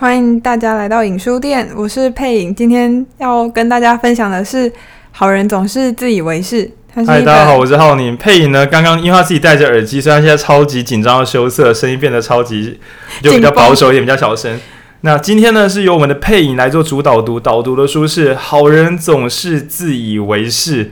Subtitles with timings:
[0.00, 2.54] 欢迎大家来到影书店，我是佩影。
[2.54, 4.72] 今天要跟大家分享的是，
[5.12, 6.70] 好人总是自以为是。
[6.94, 8.16] 嗨，大家好，我是浩宁。
[8.16, 12.80] 佩影呢，刚刚因为他自己戴着耳机，所以他现在超级紧张、羞涩，声音变得超级
[13.20, 14.58] 就比较保守一点，比较小声。
[15.02, 20.86] 那今天呢，是由我们的佩影来做主导读，导读的书是《好人总是自以为是》。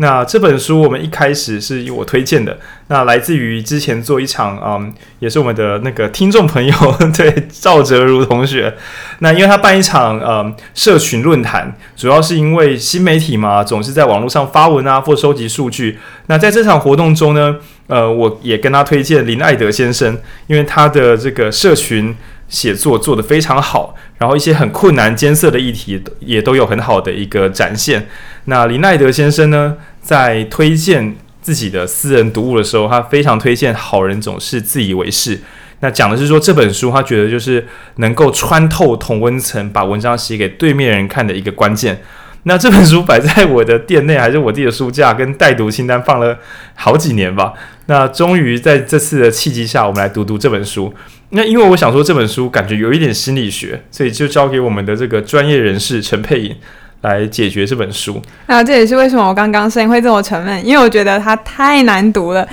[0.00, 2.56] 那这本书我们一开始是由我推荐的，
[2.86, 6.72] 那来自于之前做一场，嗯，也是我们的那个听众朋友，
[7.16, 8.72] 对赵哲如同学。
[9.18, 15.98] 那因为他办一场，嗯，社群论坛，主要是因为新媒体嘛，总是在网络上发文啊，或收集数据。
[16.26, 17.56] 那在这场活动中呢，
[17.88, 22.14] 呃，我也跟他推荐林爱德先生，因为他的这个社群
[22.48, 28.06] 写作做得非常好，然后一些很困难艰涩的议题也都有很好的一个展现。
[28.44, 29.76] 那林爱德先生呢，
[30.08, 35.36] 在推荐自己的私人读物的时候，他非常推荐《好人总是自以为是》。
[35.80, 42.00] 那讲的是说，这本书他觉得就是能够穿透同温层，把文章写给对面人看的一个关键。
[42.44, 46.38] 那这本书摆在我的店内，还是我自己的书架跟待读清单放了
[46.74, 47.52] 好几年吧。
[47.84, 50.90] 那终于在这次的契机下，我们来读读这本书。
[51.32, 56.56] 那因为我想说这本书感觉有一点心理学，所以就交给我们的这个专业人士陈佩颖。
[57.02, 62.46] 来解决这本书，那这也是为什么我刚刚声音会这么沉闷，因为我觉得它太难读了，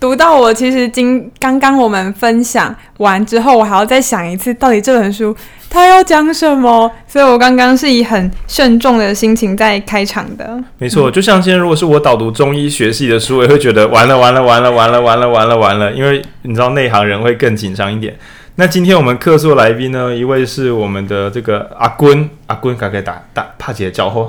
[0.00, 5.34] 读到我其实今刚刚我们分享完之后，我还要再想一次，到底这本书
[5.70, 10.58] 它要讲什么，所以我刚刚是以很慎重的心情在开场的。
[10.78, 18.14] 没错，就像今天如果是我导读中医学系的书，我也会觉得完了完了完了完了完了完了完了，因为你知道内行人会更紧张一点。
[18.56, 24.28] 那今天我们客座来宾呢，一位是我们的这个阿坤，阿坤赶快打打帕姐招呼，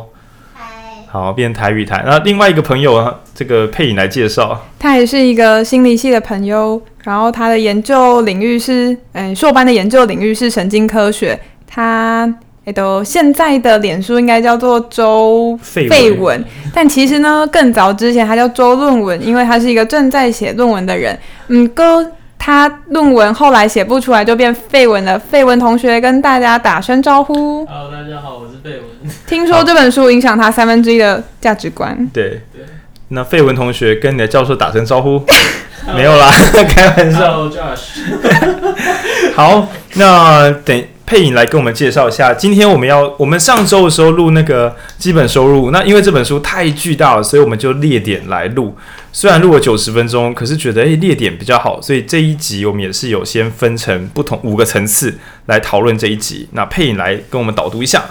[0.53, 0.63] 嗨，
[1.11, 2.01] 好，变台语台。
[2.05, 11.37] 那另外一个朋友啊，这个配影来介绍，他也是一个心理系的朋友，然后他的研究领域是，嗯，硕班的研究领域是神经科学。
[11.67, 16.41] 他也都现在的脸书应该叫做周废文，
[16.73, 21.19] 但其实呢，更早之前他叫周论文，因为他是一个正在写论文的人。
[21.49, 22.09] 嗯，哥。
[22.45, 25.17] 他论文后来写不出来，就变废文了。
[25.17, 27.65] 废文同学跟大家打声招呼。
[27.65, 29.15] Hello，大家好，我是废文。
[29.25, 31.97] 听说这本书影响他三分之一的价值观。
[32.11, 32.65] 对对，
[33.07, 35.25] 那废文同学跟你的教授打声招呼。
[35.95, 36.29] 没有啦，
[36.67, 37.19] 开玩笑。
[37.19, 38.01] Hello, Josh。
[39.35, 40.83] 好，那等。
[41.05, 48.75] 佩影来跟我们介绍一下，今天我们要我们上周的时候录那个基本收入，那因为这本书太巨大了，所以我们就列点来录。
[49.11, 56.47] 虽然录了九十分钟，可是觉得诶列点比较好，所以这一集我们也是有先分成不同五个层次来讨论这一集。
[56.53, 58.01] 那配影来跟我们导读一下，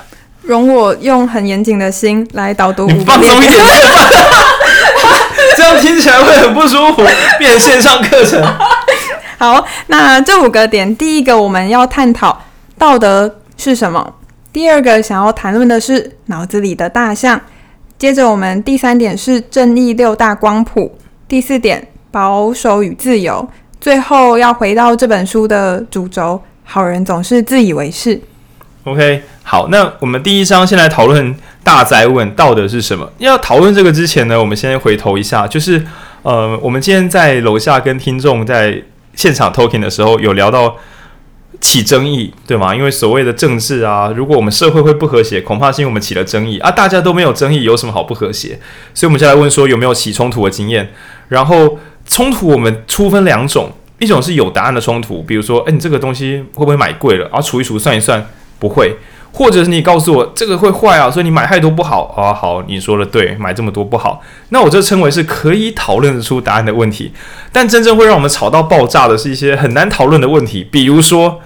[0.42, 2.86] 容我用很严谨的心来导读。
[2.86, 3.64] 你放松一点，
[5.56, 7.02] 这样听起来会很不舒服，
[7.38, 8.40] 变成线上课程。
[9.38, 12.44] 好，那这五个点，第一个我们要探讨。
[12.82, 14.14] 道德是什么？
[14.52, 17.40] 第二个想要谈论的是脑子里的大象。
[17.96, 20.98] 接着我们第三点是正义六大光谱。
[21.28, 23.48] 第四点保守与自由。
[23.80, 28.20] 最后要回到这本书的主轴：好人总是自以为是。
[28.82, 31.32] OK，好，那我们第一章先来讨论
[31.62, 33.08] 大哉问：道德是什么？
[33.18, 35.80] 要讨论这个之前呢，我们先回头一下，就是
[36.22, 38.82] 呃，我们今天在楼下跟听众在
[39.14, 40.74] 现场 talking 的时候，有聊到。
[41.62, 42.74] 起争议，对吗？
[42.74, 46.68] 因为所谓的政治啊，如果我们社会会不和谐，恐怕是因为我们起了争议啊。
[46.70, 48.58] 大家都没有争议，有什么好不和谐？
[48.92, 50.92] 所以我们就来问说，有没有起冲突的经验？
[51.28, 57.26] 然后冲突我们粗分两种，一种是有答案的冲突，比如说，诶，你这个东西会不会买贵了？
[57.26, 58.26] 然后数一数，算一算，
[58.58, 58.96] 不会。
[59.34, 62.34] 或者是你告诉我这个会坏啊，所以你买太多不好啊。
[62.34, 64.20] 好，你说的对，买这么多不好。
[64.48, 67.12] 那我这称为是可以讨论得出答案的问题。
[67.52, 71.40] 但真正会让我们吵到爆炸的是一些很难讨论的问题，比如说。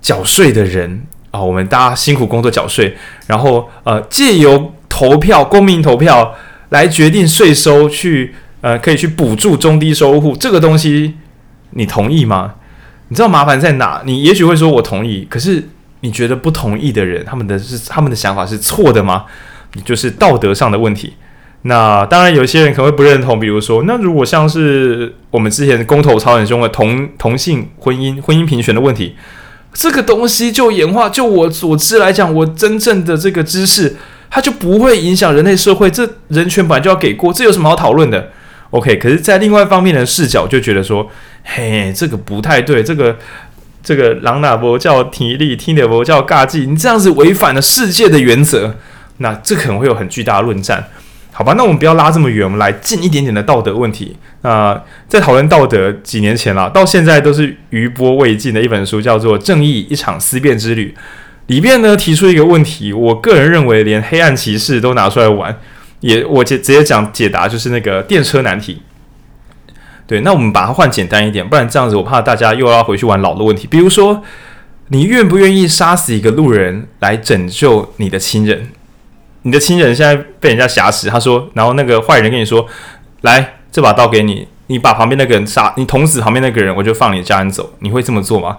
[0.00, 6.34] 缴税的人啊，我们大家辛苦工作缴税，然后呃，借由投票、公民投票
[6.70, 11.14] 来决定税收去，呃，可以去补助中低收入户，这个东西
[11.70, 12.54] 你同意吗？
[13.08, 14.02] 你知道麻烦在哪？
[14.04, 15.68] 你也许会说我同意，可是
[16.00, 19.24] 你觉得不同意的人，他们的是他们的想法是错的吗？
[19.74, 21.14] 你就是道德上的问题。
[21.62, 29.16] 那当然，有些人可能会不认同，比如说，那如果像是我们之前公投超很凶的同同性婚姻、婚姻平权的问题。
[29.72, 33.96] 这个东西就演化，就我所知来讲，我真正的这个知识，
[34.30, 35.90] 它就不会影响人类社会。
[35.90, 38.30] 这人权本来就要给过，这有什么好讨论的
[38.70, 41.08] ？OK，可是，在另外一方面的视角就觉得说，
[41.44, 43.16] 嘿，这个不太对，这个
[43.82, 48.74] 这个狼哪不叫体力，听的伯叫尬技，你这样子违反了世界的原则，
[49.18, 50.88] 那这可能会有很巨大的论战。
[51.30, 54.16] 好吧，那我们不要拉这么远，我们来近一点点的道德问题。
[54.42, 60.94] 那、在讨论道德几年前了，到现在都是余波未尽的一本书，叫做《正义：一场思辨之旅》。
[61.48, 65.58] 里面呢提出一个问题，我个人认为连黑暗骑士都拿出来玩，
[66.00, 68.82] 也我直直接讲解答，就是那个电车难题。
[70.06, 73.66] 对，那我们把它换简单一点，不然这样子我怕大家又要回去玩老的问题。
[73.66, 74.22] 比如说，
[74.88, 78.68] 你愿不愿意杀死一个路人来拯救你的亲人？
[79.42, 82.66] 你的亲人现在被人家挟持，他说，然后那个坏人跟你说
[83.22, 88.58] ：“来，这把刀给你，你把旁边那个人杀，你捅死旁边那个人，我就放你的家人走。”你会这么做吗？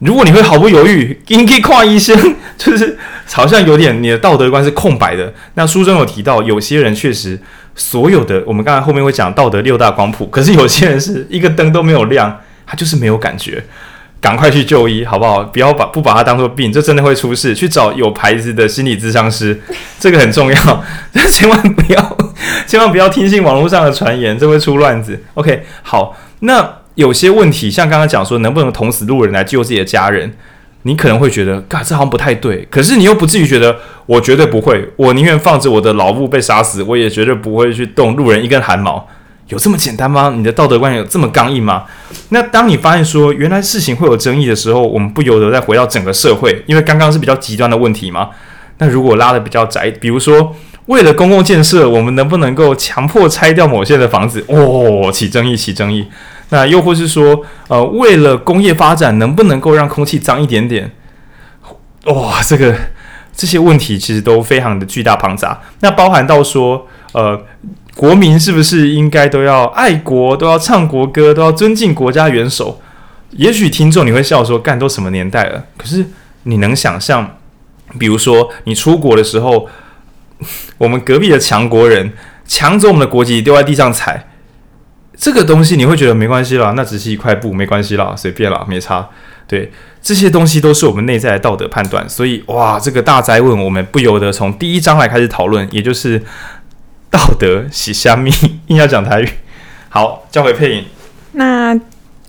[0.00, 2.16] 如果你会毫不犹豫，应该跨一生，
[2.58, 2.98] 就是
[3.32, 5.32] 好像有点你的道德观是空白的。
[5.54, 7.40] 那书中有提到，有些人确实
[7.74, 13.64] 所有的，我们刚才后面会讲道德六大光谱，可是有些人是一个灯都没有亮，他就是没有感觉。
[14.24, 15.42] 赶快去就医，好不好？
[15.42, 17.54] 不要把不把它当做病，这真的会出事。
[17.54, 19.60] 去找有牌子的心理咨商师，
[20.00, 20.84] 这个很重要。
[21.30, 22.18] 千万不要，
[22.66, 25.22] 千万不要听信网络上的传言，这会出乱子。
[25.34, 26.76] OK，好，那。
[26.94, 30.32] 有些问题，像刚刚讲说，能不能捅死路人来救自己的家人？
[30.82, 32.64] 你可能会觉得，嘎，这好像不太对。
[32.70, 39.08] 可是你又不至于觉得，我绝对不会，我宁愿放着我的老物被杀死，我也绝对不会去动路人一根汗毛。
[39.48, 40.32] 有这么简单吗？
[40.36, 41.84] 你的道德观有这么刚硬吗？
[42.30, 48.30] 那当你发现说，原来事情会有争议的时候，我们不由得再回到整个社会，因为刚刚是比较极端的问题嘛。
[48.78, 50.54] 那如果拉得比较窄，比如说，
[50.86, 54.44] 为了公共建设，我们能不能够强迫拆掉某些的房子？
[54.48, 56.06] 哦，起争议，起争议。
[56.48, 60.90] 那又或是说，呃，为了工业发展，能不能够让空气脏一点点？
[62.06, 62.74] 哇，这个
[63.34, 65.60] 这些问题其实都非常的巨大庞杂。
[65.80, 67.40] 那包含到说，呃，
[67.94, 72.80] 国民是不是应该都要爱国，都要唱国歌，都要尊敬国家元首？
[73.30, 75.64] 也许听众你会笑说，干都什么年代了？
[75.76, 76.04] 可是
[76.44, 77.38] 你能想象，
[77.98, 79.68] 比如说你出国的时候，
[80.78, 82.12] 我们隔壁的强国人
[82.46, 84.28] 抢走我们的国籍，丢在地上踩。
[85.16, 89.08] 这个东西你会觉得没关系啦，那只是一块布，没关系啦，随便啦，没差。
[89.46, 89.70] 对，
[90.02, 96.20] 这些东西都是我们内在的道德判断，所以哇，这个大哉问我们不由得从第一章来开始讨论，也就是
[97.14, 98.32] 道德洗虾米，
[98.66, 99.28] 硬要讲台语。
[99.88, 100.84] 好，交回配音。
[101.32, 101.78] 那。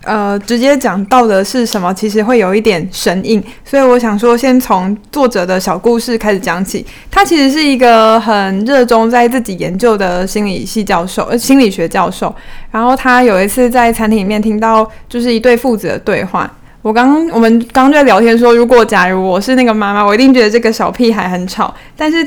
[0.04, 6.86] 呃，直接讲道德是什么，其实会有一点生硬，所以我想说，先从作者的小故事开始讲起。
[7.10, 12.32] 他其实是一个很热衷在自己研究的心理系教授，呃，心理学教授。
[12.70, 16.48] 然后他有一次在餐厅里面听到，就是一对父子的对话。
[16.82, 21.74] 我刚我们刚刚在聊天说，如果假如我是那个妈妈，我一定觉得这个小屁孩很吵。
[21.96, 22.24] 但是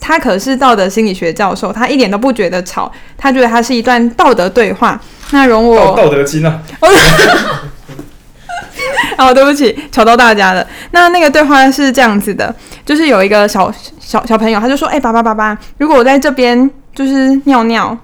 [0.00, 5.00] 他可是道德心理学教授，他一点都不觉得吵，他觉得他是一段道德对话。
[5.30, 6.60] 那容我道，道德经呢？
[9.18, 10.66] 哦，对不起，吵到大家了。
[10.92, 12.54] 那那个对话是这样子的，
[12.86, 17.96] 就是有一个小小小朋友，他就说：“哎、欸，爸爸，爸爸，如果我在这边就是尿尿，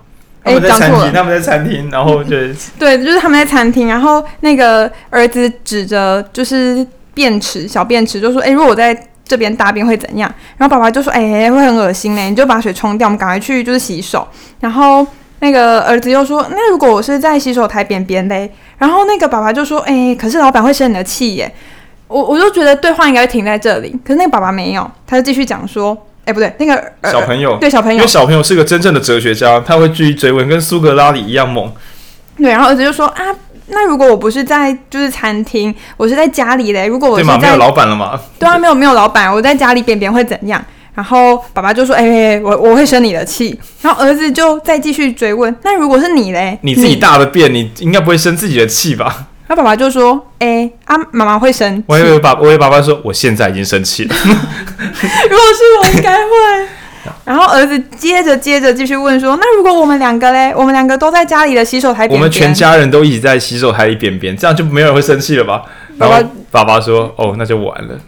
[0.43, 2.37] 哎，讲错了，他们在餐厅，然后就
[2.79, 8.95] 对，就是他们在餐厅，然后那个儿子指着就是便池，小便池，就说：哎、欸，如果我在
[9.25, 10.33] 这边大便会怎样？
[10.57, 14.27] 然后爸爸就说：哎、欸，会很恶心嘞，你就把水冲掉，我们赶快去就是洗手，
[14.61, 15.07] 然后。”
[15.41, 21.53] 那个儿子又说：“那如果我是在洗手台边边嘞？”然后那个爸爸就说：“哎、欸，可是老板会生你的气耶。”
[22.09, 25.93] 我我就觉得对话应该会停在这里，可是那个爸爸没有，他就继续讲说
[26.25, 31.71] ：“哎、欸，不对，那个小朋友，对小朋友，因为小朋友是个真正的哲学家，他会继续追问，跟苏格拉底一样猛。”
[32.39, 33.21] 对，然后儿子就说：“啊，
[33.67, 36.87] 那如果我不是在就是餐厅，我是在家里嘞？
[36.87, 38.21] 如果我是在没有老板了吗？
[38.39, 40.63] 对啊，没有没有老板，我在家里边边会怎样？”
[40.95, 46.57] 然后爸爸就说：“哎、欸，我我会生你的气。”然后儿子就再继续追问：“那如果是你嘞？
[46.63, 54.15] 你自己大的便，你应该不会生自己的气吧？”然后爸爸就说：“哎、欸，啊，妈妈会生气。”我以为爸，我以为爸爸说：“我现在已经生气了。
[54.23, 56.31] ”如果是我，应该会。
[57.25, 60.53] 然后儿子接着接着继续问说：“那如果我们两个嘞？
[60.57, 65.63] 我们两个都在家里的洗手台边边，我们全家人都一起在洗手台里边边，这样就没有人会生气了吧？”
[65.99, 66.17] 然后
[66.51, 67.99] 爸爸说：“哦，那就完了。”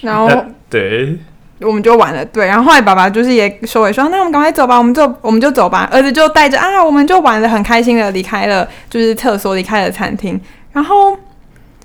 [0.00, 0.28] 然后
[0.68, 1.16] 对。
[1.58, 2.46] 我们就完了，对。
[2.46, 10.38] 然后后来爸爸就是也收尾说：“那我们赶快走吧，我们就我们就走吧。”儿子就带着啊，我们就玩的很开心的离开了，就是厕所离开了餐厅。
[10.72, 11.16] 然后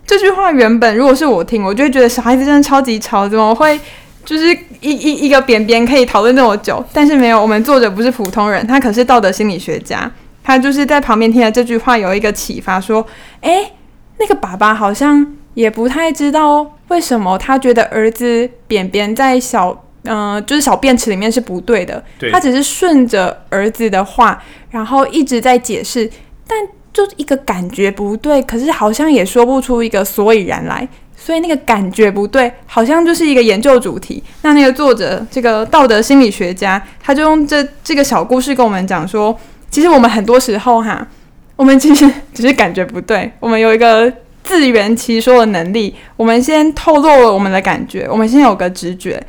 [0.06, 3.80] 这句话原本如果是我听，我就会觉得小孩子真的超级吵，怎么会
[4.26, 6.84] 就是一一一个扁扁可以讨论那么久？
[6.94, 10.12] 但是没有，我们作者不是普通人，他可是道德心理学家，
[10.44, 13.06] 他就是在旁边听了这句话有一个启发，说
[13.42, 13.72] ：“诶，
[14.18, 19.70] 那个爸爸好像。”也不太知道为什么他觉得儿子扁扁在小
[20.04, 22.02] 嗯、呃，就是小便池里面是不对的。
[22.18, 22.32] 对。
[22.32, 26.10] 他只是顺着儿子的话，然后一直在解释，
[26.48, 26.58] 但
[26.94, 30.88] 就一个感觉不对，可是好像也说不出一个所以然来。
[31.24, 34.24] 所以那个感觉不对，好像就是一个研究主题。
[34.42, 39.38] 那那个作者，这个道德心理学家，他就用这这个小故事跟我们讲说，
[39.70, 41.06] 其实我们很多时候哈。
[41.58, 44.12] 我们其实只是感觉不对，我们有一个
[44.44, 45.94] 自圆其说的能力。
[46.18, 49.22] 我们先透露了我们的感觉，我们先有个直觉，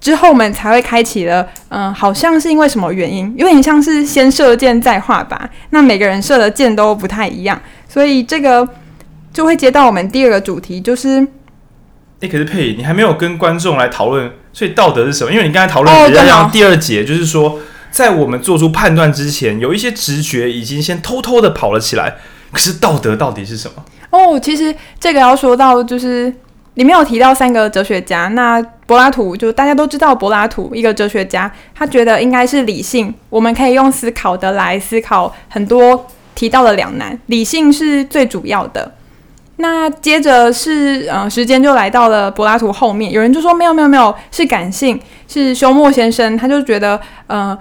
[0.00, 1.46] 之后我们才会开启了。
[1.68, 3.30] 嗯，好像是因为什么原因？
[3.36, 5.36] 有点像是先射箭再画靶。
[5.70, 8.66] 那每个人射的箭都不太一样，所以这个
[9.34, 11.26] 就会接到我们第二个主题，就是。
[12.20, 15.30] 哎，可是佩仪，你还没有跟观众来讨论，所以道德是什么？
[15.32, 17.58] 因为你刚才讨论比较像第二节，就是说，
[17.90, 22.14] 在我们做出判断之前，有一些直觉已经先偷偷的跑了起来。
[22.52, 23.84] 可是道德到底是什么？
[24.10, 26.32] 哦，其实这个要说到，就是
[26.74, 28.28] 里面有提到三个哲学家。
[28.28, 38.94] 那柏拉图就大家都知道，柏拉图一个哲学家，他觉得应该是理性，我们可以用思考的来思考很多提到的两难，理性是最主要的。
[39.56, 47.56] 那接着是，呃，时间就来到了柏拉图后面，有人就说没有没有没有，是感性，是休谟先生，他就觉得，呃，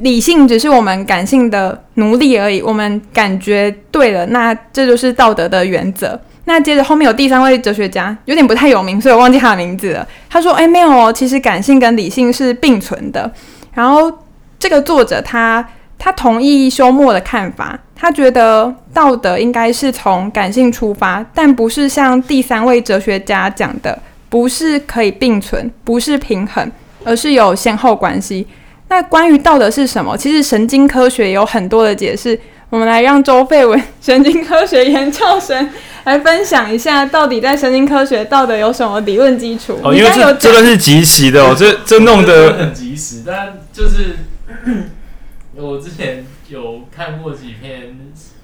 [0.00, 6.20] 理性只是我们感性的奴隶而已，我们感觉对了，那这就是道德的原则。
[6.44, 10.06] 那接着后面有第三位哲学家，有点不太有名，所以我忘记他的名字了。
[10.28, 13.32] 他说，哎，没有哦，其实感性跟理性是并存的。
[13.72, 14.12] 然后
[14.58, 15.66] 这个作者他。
[16.02, 23.96] 他同意休谟的看法，他觉得道德应该是从感性出发，但不是像第三位哲学家讲的，
[24.30, 26.72] 不是可以并存，不是平衡，
[27.04, 28.46] 而是有先后关系。
[28.88, 30.16] 那关于道德是什么？
[30.16, 32.40] 其实神经科学有很多的解释。
[32.70, 35.68] 我们来让周费文神经科学研究生
[36.04, 39.76] 来分享一下，到底在神经科学道德有什么理论基础？
[39.82, 44.16] 哦，因为这这个是即时的哦，这这弄得 很及时，但就是。
[45.56, 47.96] 我之前有看过几篇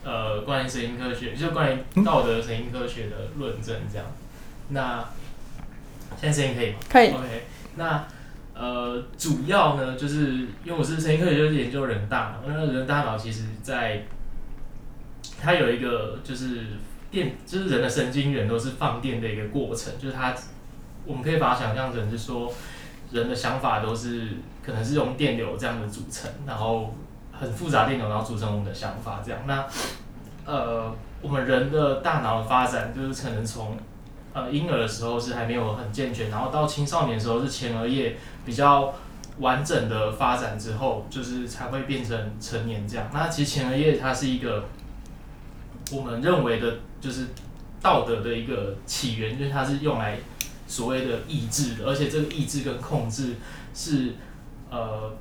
[0.04, 4.06] 呃关于神经科学，就关于道德神经科学的论证这样。
[4.68, 5.04] 那
[6.20, 6.76] 现在声音可以吗？
[6.88, 7.08] 可以。
[7.08, 7.46] OK。
[7.74, 8.06] 那
[8.54, 10.34] 呃主要呢，就是
[10.64, 12.42] 因为我是神经科学，就是研究人大脑。
[12.46, 14.04] 那人大脑其实在
[15.42, 16.64] 它有一个就是
[17.10, 20.32] 电，就是人的神经元都是放电的一个过程，就是它
[21.04, 22.52] 我们可以把它想象成是说
[23.10, 24.28] 人的想法都是
[24.64, 26.94] 可能是用电流这样的组成，然后。
[27.38, 29.40] 很复杂电脑，然后组成我们的想法，这样。
[29.46, 29.66] 那
[30.44, 33.76] 呃，我们人的大脑的发展，就是可能从
[34.32, 38.94] 呃婴儿的时候是还没有很健全，然后到青少年的时候是前额叶比较
[39.38, 43.08] 完整的发展之后，就是才会变成成年这样。
[43.12, 44.64] 那其实前额叶它是一个
[45.92, 47.26] 我们认为的，就是
[47.82, 50.18] 道德的一个起源，就是它是用来
[50.68, 53.34] 所谓的意志的，而且这个意志跟控制
[53.74, 54.14] 是
[54.70, 55.12] 呃。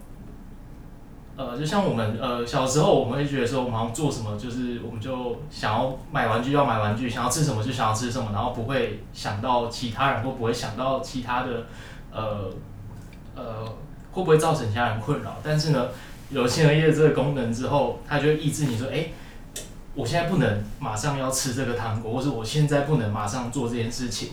[1.37, 11.65] 呃，就像我们呃小时候，我们会觉得说，我们好像做什么，就是我们就想要买玩具要买玩具，想要吃什么就想要吃什么，然后不会想到其他人，或不会想到其他的，
[12.13, 12.49] 呃
[13.35, 13.65] 呃，
[14.13, 15.35] 会不会造成其他人困扰？
[15.43, 15.89] 但是呢，
[16.29, 19.07] 有前额叶这个功能之后，它就会抑制你说，哎，
[19.93, 24.29] 我现在不能马上要吃这个糖果，或者我现在不能马上做这件事情，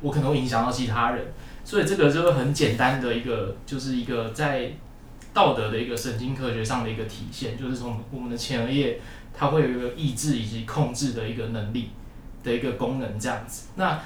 [0.00, 1.26] 我可能会影响到其他人，
[1.64, 4.70] 所以这个就是很简单的一个，就是一个在。
[5.36, 8.98] 道德的一个神经科学上的一个体现，就是从我们的前额叶，
[9.34, 11.90] 它会有一个抑制以及控制的一个能力
[12.42, 13.66] 的一个功能，这样子。
[13.74, 14.00] 那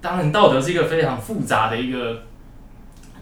[0.00, 2.22] 当然，道德是一个非常复杂的一个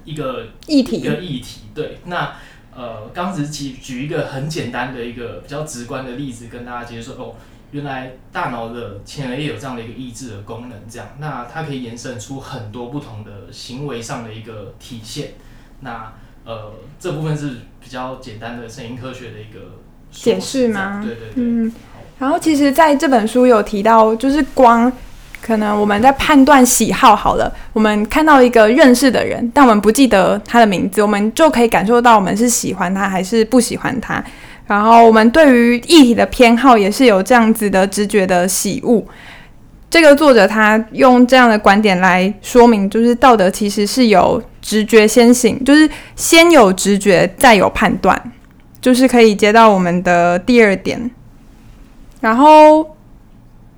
[0.05, 1.63] 一个议题，一个议题。
[1.75, 2.37] 对，那
[2.73, 7.35] 呃，刚只举举一个很简单的一个比较直观的例子，跟大家接说哦，
[7.73, 15.33] 原来大脑的前额叶有这样的一个抑制的功能，这样，那它可以延伸出很多不同的行为上的一个体现。
[15.81, 16.13] 那
[16.49, 19.77] 呃，这部分是比较简单的声音科学的一个
[20.11, 21.03] 解释吗？
[21.05, 21.33] 对对对。
[21.35, 21.71] 嗯，
[22.19, 24.91] 然后其实在这本书有提到，就是光
[25.43, 34.25] 可能我们在判断喜好好了，我们看到一个认识的人，但我们不记得他的名字，我们就可以感受到我们是喜欢他还是不喜欢他。
[34.67, 39.05] 然后我们对于议题的偏好也是有这样子的直觉的喜恶。
[39.91, 48.33] 这个作者他用这样的观点来说明，就是道德其实是有直觉先行，就是先有直觉再有判断，
[48.83, 51.11] 就是可以接到我们的第二点。
[52.21, 52.97] 然后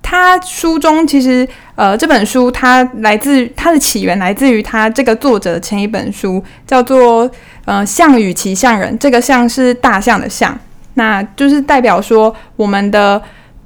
[0.01, 7.31] 他书中其实呃这本书它来自它的起源来自于他这个作者的前一本书，叫做
[7.63, 10.59] 呃象与骑象人，这个象是大象的象，
[10.95, 13.21] 那就是代表说我们的。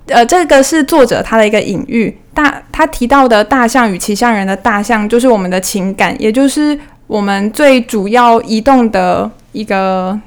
[0.07, 2.15] 呃，这个是作者他的一个隐喻。
[2.33, 10.19] 大他提到的大象与骑象人的大象，就是我们的情感，也就是我们最主要移动的一个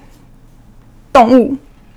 [1.13, 1.55] 动物。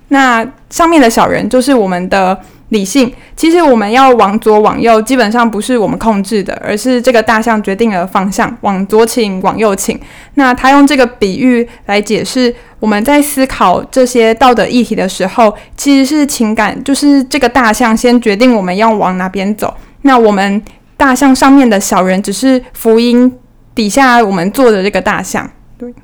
[0.08, 3.10] 那上面的小人就是我们的理性。
[3.34, 9.98] 其实我们要往左往右，基本上不是我们控制的，而是这个大象决定了方向，往左请，往右请。
[10.34, 19.72] 那他用这个比喻来解释我们在思考这些道德议题的时候，其实是情感，就是这个大象先决定我们要往哪边走。
[20.00, 20.60] 那我们
[20.96, 23.32] 大象上面的小人只是福音
[23.72, 25.48] 底下我们坐的这个大象。
[25.78, 25.94] 对，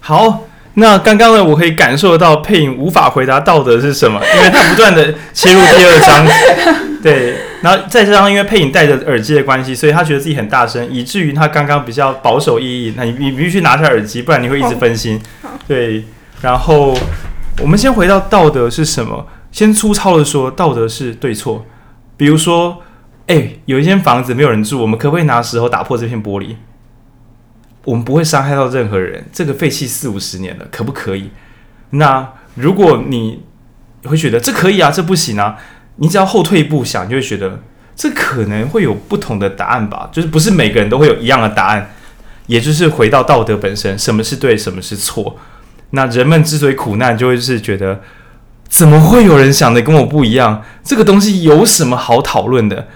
[0.00, 0.40] 好，
[0.74, 6.26] 那刚刚呢，我可以感受到配影无法回答道德是什么，因为他不断的切入第二章。
[7.00, 12.94] 对，然后再加上因为佩影戴着耳机的关系，所以他觉得自己很大声，以至于他刚刚比较保守意义。
[12.96, 15.20] 那你你必须拿下耳机，不然你会一直分心。
[15.66, 16.04] 对，
[16.42, 16.96] 然后
[17.60, 19.26] 我们先回到道德是什么？
[19.50, 21.64] 先粗糙的说，道德是对错。
[22.16, 22.82] 比如说，
[23.26, 26.56] 哎，有一间房子没有人住，我们可不可以拿石头打破这片玻璃？
[27.84, 29.24] 我们不会伤害到任何人。
[29.32, 31.30] 这个废弃四五十年了，可不可以？
[31.90, 33.44] 那如果你
[34.04, 35.56] 会觉得这可以啊，这不行啊，
[35.96, 37.60] 你只要后退一步想，就会觉得
[37.94, 40.08] 这可能会有不同的答案吧。
[40.12, 41.90] 就是不是每个人都会有一样的答案。
[42.46, 45.36] 也就是回到道德本身，什么是对，什么是错？
[45.90, 48.00] 那人们之所以苦难，就会是觉得，
[48.68, 50.62] 怎么会有人想的跟我不一样？
[50.84, 52.86] 这个东西有什么好讨论的？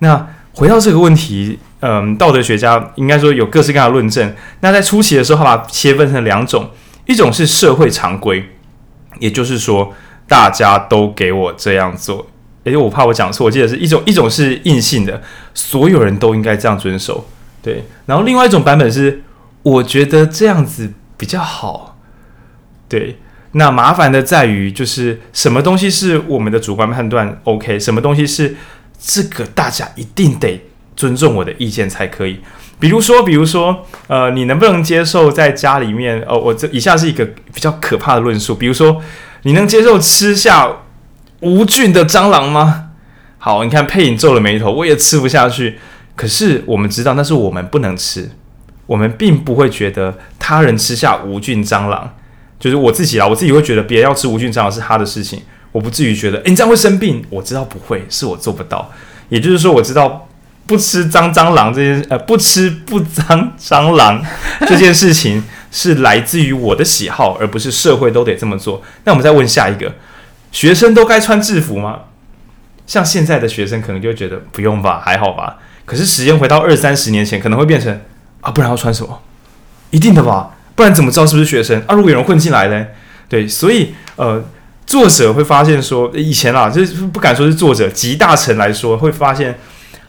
[0.00, 4.34] 那回到这个问题，嗯，道德学家应该说有各式各样的论证。
[4.62, 6.68] 那在初期的时候，他把切分成两种，
[7.06, 8.48] 一种是社会常规，
[9.20, 9.94] 也就是说
[10.26, 12.26] 大家都给我这样做。
[12.68, 15.22] 因为，我怕我讲错，我记得是一种，一种是硬性的，
[15.54, 17.26] 所有人都应该这样遵守。
[17.62, 19.22] 对，然后另外一种版本是，
[19.62, 21.98] 我觉得这样子比较好。
[22.88, 23.18] 对，
[23.52, 28.56] 那麻烦的在于，就是什么东西是我们的主观判断 OK，什么东西是
[28.98, 30.64] 这个大家一定得
[30.96, 32.40] 尊重我的意见才可以。
[32.80, 36.22] 比如说，比如说，呃，你能不能接受在家里面？
[36.28, 38.54] 哦，我这以下是一个比较可怕的论述。
[38.54, 39.02] 比如说，
[39.42, 40.70] 你能接受吃下
[41.40, 42.86] 无菌的蟑螂吗？
[43.38, 45.78] 好，你看佩影皱了眉头，我也吃不下去。
[46.16, 48.28] 可是我们知道那是我们不能吃，
[48.86, 52.16] 我们并不会觉得他人吃下无菌蟑螂，
[52.58, 55.40] 就是我自己啦，我自己会觉得别人要吃无菌蟑螂是他的事情，
[55.70, 57.24] 我不至于觉得，诶，你这样会生病。
[57.30, 58.90] 我知道不会，是我做不到。
[59.28, 60.26] 也就是说，我知道
[60.66, 64.20] 不吃脏蟑螂这件，呃，不吃不脏蟑螂
[64.66, 68.82] 这件事情是来自于我的喜好，而不是社会都得这么做。
[69.04, 69.94] 那我们再问下一个，
[70.52, 72.00] 学生都该穿制服吗？
[72.86, 75.58] 像现在的学生可能就觉得不用吧，还好吧。
[75.84, 78.00] 可是时间回到二三十年前，可能会变成
[78.40, 79.20] 啊，不然要穿什么？
[79.90, 81.94] 一定的吧，不然怎么知道是不是学生啊？
[81.94, 82.86] 如果有人混进来呢？
[83.28, 84.42] 对，所以呃，
[84.86, 89.58] 作者会发现说，以前啊，就是不敢说是作者，集大成来说，会发现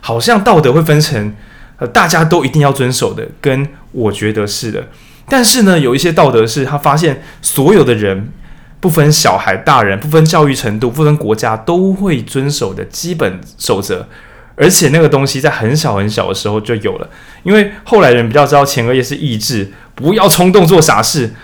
[0.00, 1.34] 好像道德会分成
[1.76, 4.88] 呃，大家都一定要遵守的，跟我觉得是的。
[5.28, 8.32] 但是呢，有一些道德是他发现所有的人，
[8.80, 14.08] 不分小孩、大人，不分教育程度，不分国家，都会遵守的基本守则。
[14.56, 17.08] 而且那个东西在很小很小的时候就有了，
[17.44, 21.34] 因为后来人比较知道前额叶是意志，不要冲动做傻事。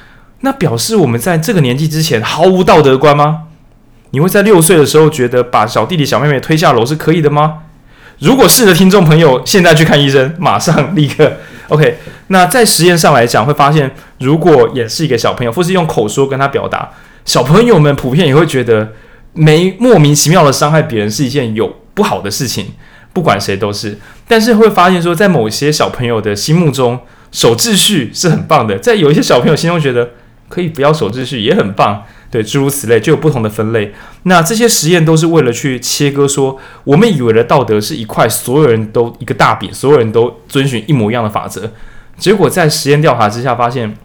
[0.40, 3.44] 那表示我们在这个年纪之前毫无道德观吗？
[4.10, 7.60] 你会在六岁的时候觉得把小弟弟小妹妹推下楼是可以的吗？
[8.18, 11.32] 如果是的，听众朋友，现在去看医生，马上立刻
[11.68, 11.98] OK。
[12.28, 16.90] 那在实验上来讲，会发现如果也是一个小朋友，或是用口说跟他表达，
[17.26, 18.94] 小朋友们普遍也会觉得
[19.34, 22.68] 没莫名其妙的伤害别人是一件有不好的事情。
[23.12, 27.00] 不管谁都是，但是会发现说，在某些小朋友的心目中，
[27.32, 30.10] 守秩序是很棒的；在有一些小朋友心中，觉得
[30.50, 32.04] 可以不要守秩序也很棒。
[32.30, 33.94] 对，诸如此类，就有不同的分类。
[34.24, 41.72] 那这些实验都是为了去切割，说我们以为的道德是一块所有人都一个大饼，所有人都遵循一模一样的法则。
[42.18, 43.96] 结果在实验调查之下发现，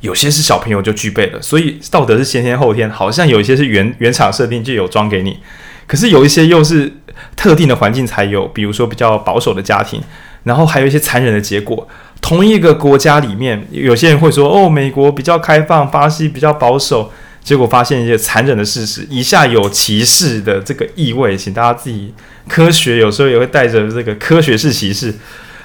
[0.00, 5.38] 有些是小朋友就具备了，所以道德是先天后天，好像有一些是原原厂设定就有装给你。
[5.86, 6.92] 可是有一些又是
[7.36, 10.00] 特定的环境才有，比如说比较保守的家庭，
[10.44, 11.86] 然后还有一些残忍的结果。
[12.20, 17.12] 同一个国家里面，有些人会说：“哦，美国比较开放，巴西比较保守。”
[17.46, 22.12] 结果发现一些残忍的事实，以下有歧视的这个意味，请大家自己
[22.48, 25.14] 科学有时候也会带着这个科学式歧视。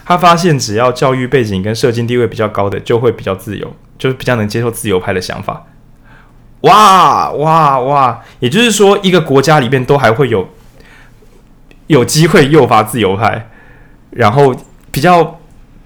[0.06, 5.68] 他发现，只要教育背景跟社经地位比较高的，就会比较自由，就是比较能接受自由派的想法。
[6.62, 8.20] 哇哇哇！
[8.40, 10.50] 也就是说，一个国家里面都还会有
[11.86, 13.50] 有机会诱发自由派，
[14.10, 14.56] 然后
[14.90, 15.40] 比较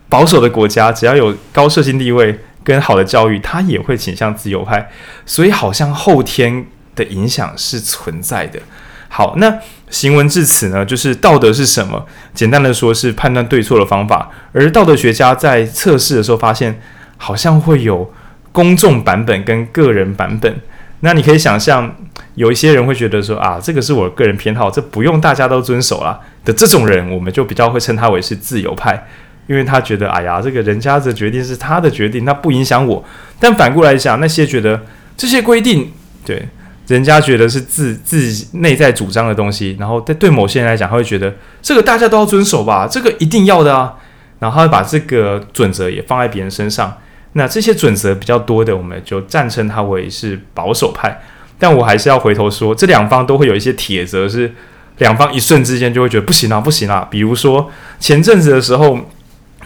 [0.08, 4.90] 保守的国家，只要有高社经地位跟好的教育，他也会倾向自由派。
[5.26, 8.62] 所以，好像后天的影响是存在的。
[9.10, 12.06] 好，那行文至此呢，就是道德是什么？
[12.34, 14.30] 简单的说，是判断对错的方法。
[14.54, 16.82] 而道德学家在测试的时候发现，
[17.18, 18.12] 好像会有。
[18.52, 20.56] 公众版本跟个人版本，
[21.02, 21.94] 那你可以想象，
[22.36, 29.06] 有一些人会觉得说啊，这个是我个人偏好，这不用大家都遵守啦的这种人，我们就比较会称他为是自由派。
[29.48, 33.04] 因为他觉得，哎呀，这个人家的决定是他的决定，那不影响我。
[33.42, 34.80] 但反过来讲，那些觉得
[35.18, 35.92] 这些规定，
[36.26, 36.48] 对
[36.88, 43.96] 人家觉得是自自己内在主张的东西，然后对对某些人来讲，他会觉得这个大家都要遵守吧，这个一定要的啊。
[44.40, 46.96] 然后他会把这个准则也放在别人身上。
[47.38, 51.22] 那这些准则比较多的，我们就暂称他为是保守派。
[51.58, 54.54] 但我还是要回头说，这两方都会有一些铁则，是
[54.98, 57.08] 两方一瞬之间就会觉得不行啊，不行啊。
[57.10, 59.00] 比如说前阵子的时候。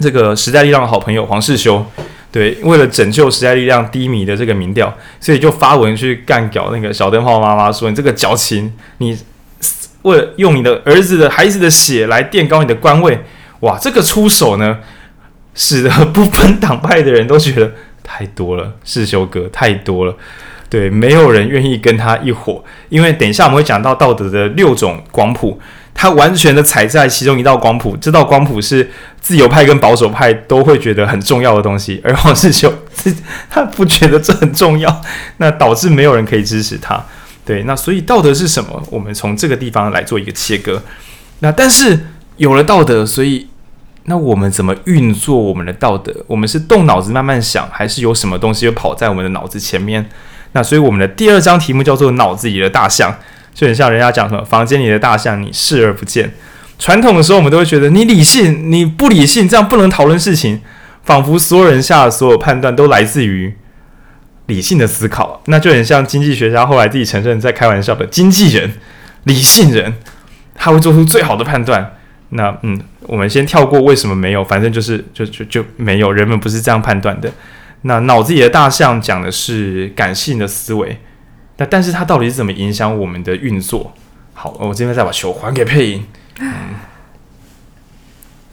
[0.01, 1.85] 这个时代力量的好朋友黄世修，
[2.31, 9.17] 对，为了拯救时代力量低迷的这个民调，所以就发文去干掉那个小灯泡妈妈，说你这个矫情，你
[10.03, 13.19] 为了用你的儿子的孩子的血来垫高你的官位，
[13.59, 14.77] 哇，这个出手呢，
[15.59, 17.69] 使得 不分党派的人都觉得
[18.01, 20.15] 太多了，世修哥太多了，
[20.69, 25.59] 对，没有人愿意跟他一伙，因为等一下我们会讲到道德的六种光谱。
[26.01, 32.73] 他完全的踩在其中一道光谱，这道光谱是自由派跟保守派都会觉得很重要的东西，而黄世修
[33.51, 35.01] 他不觉得这很重要，
[35.37, 37.03] 那导致没有人可以支持他。
[37.43, 38.81] 对，那所以道德是什么？
[38.89, 40.81] 我们从这个地方来做一个切割。
[41.39, 41.99] 那但是
[42.37, 43.47] 有了道德，所以
[44.09, 46.11] 那我们怎么运作我们的道德？
[46.25, 50.09] 我们是动脑子慢慢想，还是有什么东西又跑在我们的脑子前面？
[50.53, 53.15] 那所以我们的第二章题目叫做“脑子里的大象”。
[53.53, 56.33] 就很像人家讲什么房间里的大象，你视而不见。
[56.79, 60.59] 传统的时候，我们都会觉得你理性，你不理性，这样不能讨论事情。
[61.03, 63.53] 仿佛所有人下的所有判断都来自于
[64.47, 68.73] 理性的思考，那就很像经济学家后来自己承认在开玩笑的经纪人、
[69.25, 69.93] 理性人，
[70.55, 71.95] 他会做出最好的判断。
[72.29, 77.31] 那嗯，我们先跳过为什么没有，反正就是就就就没有，人们不是这样判断的。
[77.81, 80.99] 那脑子里的大象讲的是感性的思维。
[81.57, 83.91] 那但是它到底是怎么影响我们的运作？
[84.33, 86.05] 好，我这边再把球还给配音。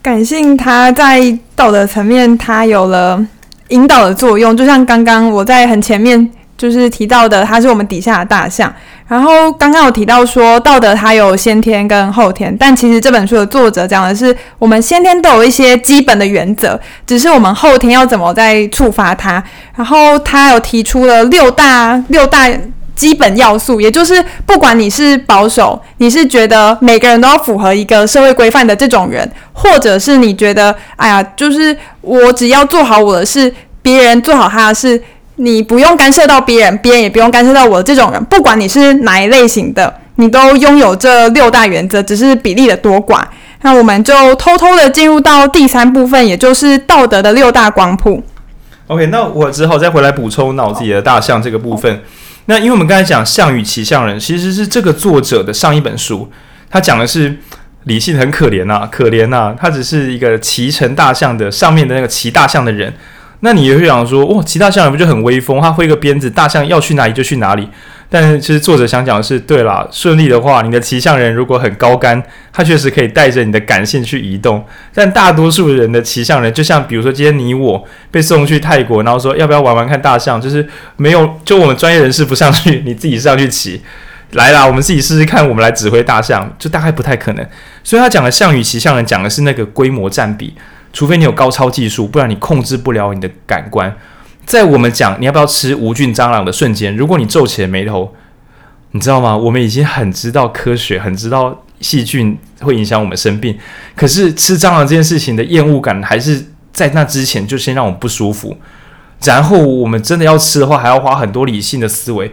[0.01, 3.23] 感性它在道德层面，它有了
[3.67, 8.73] 引导的作用，就像刚刚我在很前面就是提到的，它是我们底下的大象。
[9.07, 19.41] 然后刚刚有提到说道德它有先天跟后天，但其实这本书的作者讲的是，我们先天都有一些基本的原则，只是我们后天要怎么再触发它。
[19.75, 22.49] 然后他有提出了六大六大。
[22.97, 34.99] 基本要素，也就是不管你是保守，你是觉得每个人都要符合一个社会规范的这种人，或者是你觉得，哎呀，就是我只要做好我的事，别人做好他的事，
[35.37, 43.21] 你不用干涉到别人，别人也不用干涉到我这种人，不管你是哪一类型的，你都拥有这六大原则，只是比例的多寡。
[43.61, 48.23] 那我们就偷偷的进入到第三部分，也就是道德的六大光谱。
[48.87, 52.01] OK，那我只好再回来补充脑子里的大象这个部分。
[52.45, 56.31] 那因为我们刚才讲《象与骑象人》，其实是这个作者的上一本书，
[56.69, 57.37] 他讲的是
[57.83, 62.93] 理性很可怜呐，可怜呐，他只是一个骑乘大象的上面的那个骑大象的人。
[63.41, 65.61] 那你也会想说，哦，骑大象人不就很威风？
[65.61, 67.67] 他挥个鞭子，大象要去哪里就去哪里。
[68.09, 72.23] 但其实作者想讲的是，对啦，顺利的话，你的骑象人如果很高竿，
[72.53, 74.65] 他确实可以带着你的感性去移动。
[74.93, 83.81] 但大多数人的骑象人，就像比如说今天你我被送去泰国，然后说要不要玩玩看大象，就是没有，就我们专业人士不上去，你自己上去骑，
[84.31, 87.45] 来啦，我们自己试试看，我们来指挥大象，就大概不太可能。
[87.83, 90.55] 所以他讲的象与骑象人讲的是那个规模占比，
[90.93, 93.95] 除非你有高超技术，不然你控制不了你的感官。
[94.45, 98.13] 在我们讲你要不要吃无菌蟑螂的瞬间，如果你皱起了眉头，
[98.91, 99.35] 你知道吗？
[99.35, 103.57] 我们已经很知道科学，很知道细菌会影响我们生病。
[103.95, 108.57] 可是吃蟑螂这件事情的厌恶感，还是在那之前就先让我们不舒服。
[109.23, 112.31] 然后我们真的要吃的话，还要花很多理性的思维。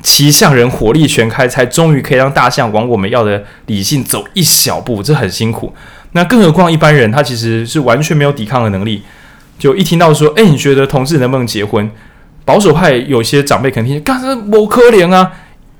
[0.00, 5.74] 骑象人火力全开，才终于可以让大象往我们要的理性走一小步，这很辛苦。
[6.12, 9.02] 那更何况一般人，他其实是完全没有抵抗的能力。
[9.58, 11.90] 就一听到说，哎，你觉得同志能不能结婚？
[12.44, 15.32] 保守派有些长辈肯定干什么可怜啊，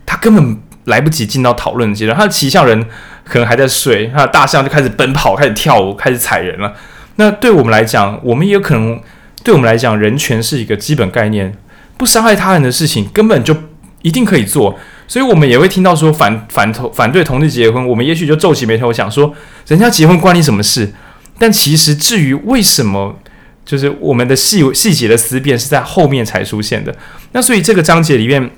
[0.04, 2.84] 他根本来不及进到讨论阶段，他的骑象人
[3.24, 6.74] 可能还在睡，他的大象就开始奔跑，开始跳舞，开始踩人了。
[7.16, 9.00] 那对我们来讲，我们也可能，
[9.42, 11.56] 对我们来讲，人权是一个基本概念，
[11.96, 13.56] 不伤害他人的事情根本就
[14.02, 14.78] 一定可以做。
[15.08, 19.34] 所以我们也会听到说反反同反对同志结婚，我们也许就皱起眉头想说，
[19.66, 20.92] 人家结婚关你什么事？
[21.38, 23.18] 但其实至于为什么？
[23.64, 26.94] 就是我们的细细节的思辨是在后面才出现的，
[27.32, 28.50] 那所以这个章节里面，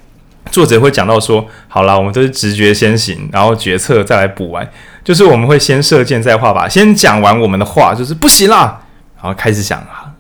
[0.52, 4.70] 作者会讲到说，好啦，我们都是直觉先行，然后决策再来补完，
[5.02, 8.80] 就是我们会先射箭再画靶，先讲完我们的话，就是不行啦，
[9.16, 10.14] 然后开始讲啊，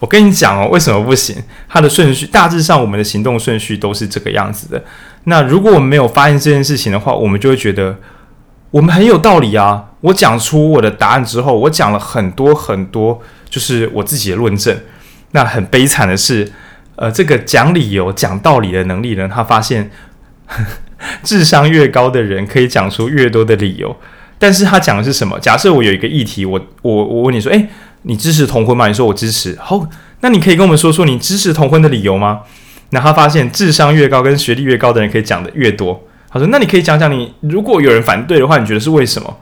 [0.00, 1.36] 我跟你讲哦，为什么不行？
[1.68, 4.82] 它的顺序大致上我们的行动顺序都是这个样子的。
[5.24, 7.96] 那如果我们没有发现这件事情的话，我们就会觉得
[8.70, 9.84] 我们很有道理啊！
[10.00, 14.78] 我讲出我的答案之后，我讲了很多很多，就是我自己的论证。
[15.30, 16.52] 那很悲惨的是，
[16.96, 19.90] 呃，这个讲理由、讲道理的能力呢，他发现
[21.24, 23.96] 智商越高的人可以讲出越多的理由。
[24.38, 25.38] 但是他讲的是什么？
[25.40, 27.68] 假设我有一个议题，我我我问你说，诶，
[28.02, 28.88] 你支持同婚吗？
[28.88, 29.56] 你说我支持。
[29.58, 29.88] 好，
[30.20, 32.40] 那你可以跟我们说说你支持同婚的理由吗？
[32.94, 36.00] 那他发现智商越高跟学历越高的人可以讲的越多。
[36.30, 39.36] 他说，那你可以讲讲你如果有人反对的话，你觉得是为什么？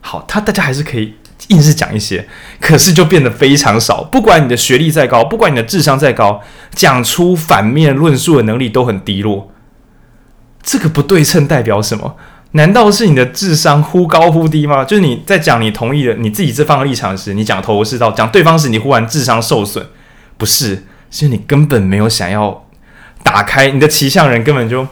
[0.00, 1.14] 好，他大家还是可以
[1.48, 2.26] 硬是讲一些，
[2.60, 4.02] 可是就变得非常少。
[4.04, 6.42] 不管你的学历再高，不管你的智商再高，
[6.74, 9.50] 讲出反面论述的能力都很低落。
[10.62, 12.16] 这个不对称代表什么？
[12.52, 14.84] 难道是你的智商忽高忽低吗？
[14.84, 19.86] 就是你在讲你同意的你自己这方的立场时，你讲头头是道；讲对方时，你忽然智商受损？
[20.36, 22.66] 不是，是你根本没有想要
[23.22, 24.86] 打开你的骑象人，根本就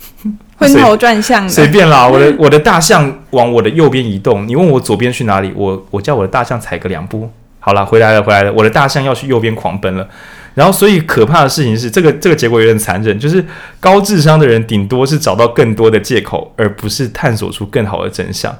[0.58, 2.06] 昏头转向，随便啦。
[2.08, 5.52] 我的 我的大象往我的右边移动，你问我左边去哪里？
[5.54, 8.52] 我我叫我的大象踩个两步，好了，回来了，回来了。
[8.52, 10.08] 我的大象要去右边狂奔了。
[10.54, 13.44] 然后，所以可怕的事情是，这个这个结果有点残忍，就是
[13.78, 18.56] 高智商的人顶多是找到更多的借口，而不是探索出更好的真相。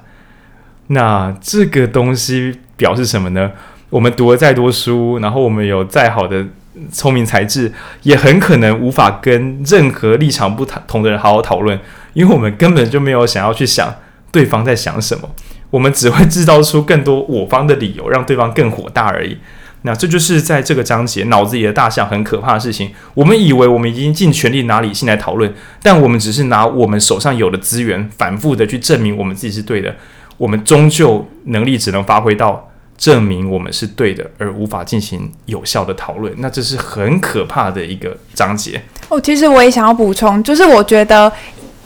[0.88, 3.50] 那这个东西表示什么呢？
[3.88, 6.44] 我们读了再多书，然后我们有再好的
[6.90, 11.78] 聪明才智，也很可能无法跟任何立场不同的人好好讨论，
[12.12, 13.94] 因为我们根本就没有想要去想
[14.30, 15.30] 对方在想什么，
[15.70, 19.38] 我们只会制造出更多我方的理由，让对方更火大而已。
[19.82, 22.90] 那这就是在这个章节脑子里的大象很可怕的事情。
[23.14, 29.94] 我们以为我们已经尽全力拿理性来讨论，但我们只是拿我们手上有的资源，反复的去证明我们自己是对的。
[30.38, 36.32] 我们终究能力只能发挥到证明我们是对的，而无法进行有效的讨论。
[36.38, 38.82] 那这是很可怕的一个章节。
[39.08, 41.32] 哦，其实我也想要补充，就是我觉得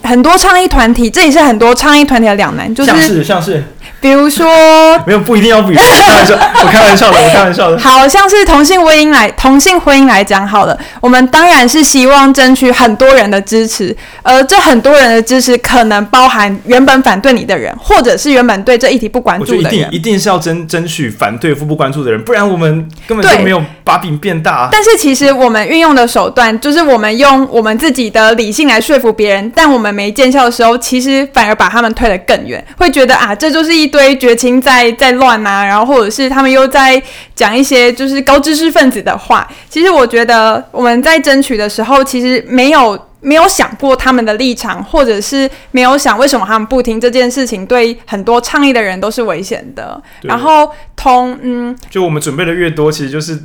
[0.03, 3.63] 很多倡议团体，这也是很多倡议团体的两难，就是像是像是。
[3.99, 4.47] 比如说，
[5.05, 6.33] 没有不一定要比，开玩笑，
[6.63, 7.77] 我开玩笑的，我开玩笑的。
[7.77, 19.65] 好像是同性婚姻来同性婚姻来讲好了，我们当然是希望争取很多人的支持，而这很多人的支持可能包含原本反对你的人，或者是原本对这议题不关注的人。
[19.65, 24.69] 我觉得一定一定是要争争取反对或不关注的人，不然我们根本就没有把饼变大。
[24.71, 33.81] 但是其实我们运用的手段，就是我们用我们自己的理性来说服别人，但我们没见效的时候，其实反而把他们推得更远，会觉得啊，这就是一。
[33.81, 37.01] 一堆绝情在在乱啊，然后或者是他们又在
[37.35, 39.45] 讲一些就是高知识分子的话。
[39.67, 49.99] 其实我觉得我们在争取的时候，其实没有没有想过他们的立场，或者是没有想为什么他们不听这件事情，对很多倡议的人都是危险的。
[50.21, 53.37] 然后同嗯，就我们准备的越多，其实就是。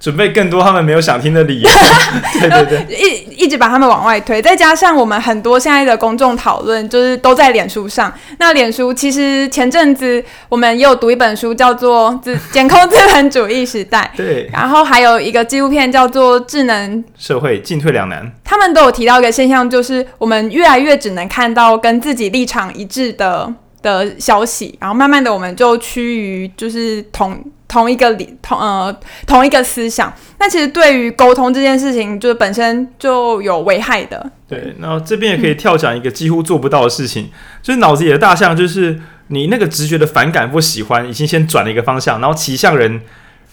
[0.00, 1.70] 准备更多他们没有想听的理由，
[2.40, 8.12] 对对对，一一直把他们往外推，再加上我们很多现在的公众讨论，就是都在脸书上。
[8.38, 27.38] 那脸书其实前阵子我们也有读一本书，叫做《自监控资本主义时代》，对，然后还有一个纪录片叫做《智能社会进退两难》，他们都有提到一个现象，就是我们越来越只能看到跟自己立场一致的的消息，然后慢慢的我们就趋于就是同。
[27.68, 34.30] 同一个理同呃同一个思想，那其实对于沟通这件事情，就是本身就有危害的。
[34.48, 37.30] 对，然后这边也可以跳讲一个几乎做不到的事情，
[37.62, 43.02] 就是脑子里的大象，就是你那个直觉的反感或喜欢，已经先转了一个方向，然后骑象人，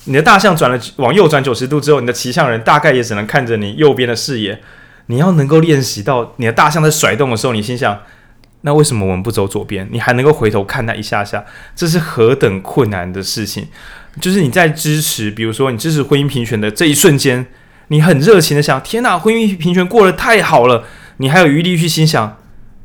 [0.05, 4.61] 你的大象转了往右转九十度之后，你的骑象人大概也只能看着你右边的视野。
[5.07, 7.99] 你要能够练习到你的大象在甩动的时候，你心想。
[8.61, 9.87] 那为什么我们不走左边？
[9.91, 13.67] 你还能够回头看那一下下，这是何等困难的事情！
[14.21, 17.45] 就是你在支持，比如说你支持婚姻平权的这一瞬间，
[17.89, 20.83] 你很热情的想：天哪，婚姻平权过得太好了！
[21.17, 22.37] 你还有余力去心想，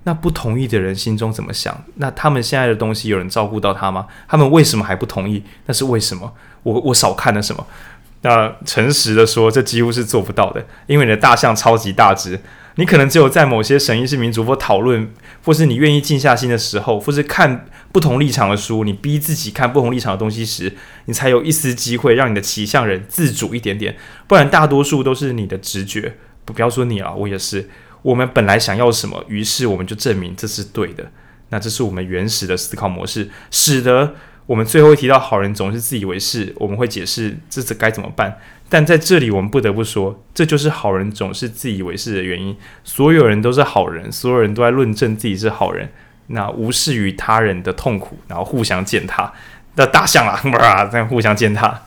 [0.05, 1.85] 那不同意的人心中怎么想？
[1.97, 4.07] 那他们现在的东西有人照顾到他吗？
[4.29, 5.43] 他们为什么还不同意？
[5.67, 6.33] 那是为什么？
[6.63, 7.67] 我我少看了什么？
[8.23, 12.39] 那诚实的说，这几乎是做不到的，因为你的大象超级大只。
[12.81, 15.13] 你可能只有在某些审议式民主或讨论，
[15.45, 23.95] 或是你愿意静下心的时候，或是看不同立场的书，你逼自己看不同立场的东西时，你才有一丝机会让你的骑象人自主一点点。
[24.27, 26.17] 不然，大多数都是你的直觉。
[26.47, 27.69] 不，不要说你了，我也是。
[28.01, 31.13] 我们本来想要什么，于是我们就证明这是对的。
[31.51, 34.15] 那这是我们原始的思考模式，使得
[34.51, 36.53] 我们最后会提到好人总是自以为是。
[36.57, 38.37] 我们会解释这次该怎么办。
[38.69, 42.57] 但在这里，我们不得不说，这就是好人总是自以为是的原因。
[42.83, 45.89] 所有人都是好人，所有人都在论证自己是好人，
[46.27, 49.33] 那无视于他人的痛苦，然后互相践踏。
[49.77, 51.83] 那大象啊，这样互相践踏。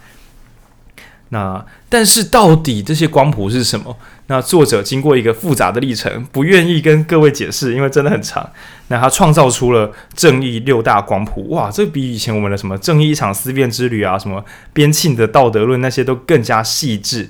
[1.30, 3.98] 那但是到底这些光谱是什么？
[4.34, 8.50] 那作者经过一个复杂的历程，不愿意跟各位解释，因为真的很长。
[8.88, 14.44] 那他创造出了正义六大光谱，哇，这比以前我们的什么正义一场思辨之旅啊，什么
[14.74, 17.30] 边沁的道德论那些都更加细致。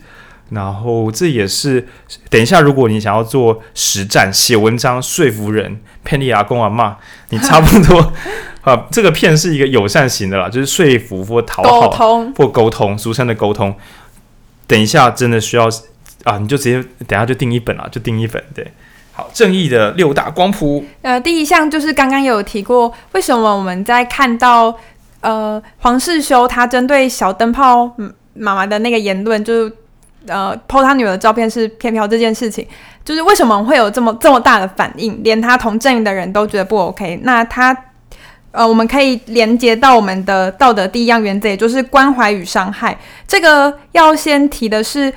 [0.52, 1.86] 然后这也是
[2.30, 6.96] 等一下，如果你想要做实战、写文章、说服人、骗你阿公阿妈，
[7.32, 8.14] 你差不多
[8.64, 13.76] 啊，这个骗是一个友善型的啦，就是说服或讨好沟通或沟通，俗称的沟通。
[14.66, 15.68] 等一下真的需要
[16.24, 18.44] 啊，你就直接等下就订一本啊，就订一本。
[18.54, 18.66] 对，
[19.12, 20.84] 好，正义的六大光谱。
[21.02, 24.76] 呃，第一项就是刚刚有提过，为什么我们在看到
[25.22, 27.92] 呃黄世修他针对小灯泡
[28.34, 29.74] 妈妈的那个言论，就是。
[30.26, 32.66] 呃抛他女儿的照片是骗票这件事情，
[33.04, 37.20] 就是为什么会有这么这么大的反应，连他同阵营的人都觉得不 OK。
[37.24, 37.78] 那他，
[38.52, 42.98] 呃，我们可以连接到我们的道德第一样原则，也就是关怀与伤害。
[43.28, 45.14] 这个要先提的是，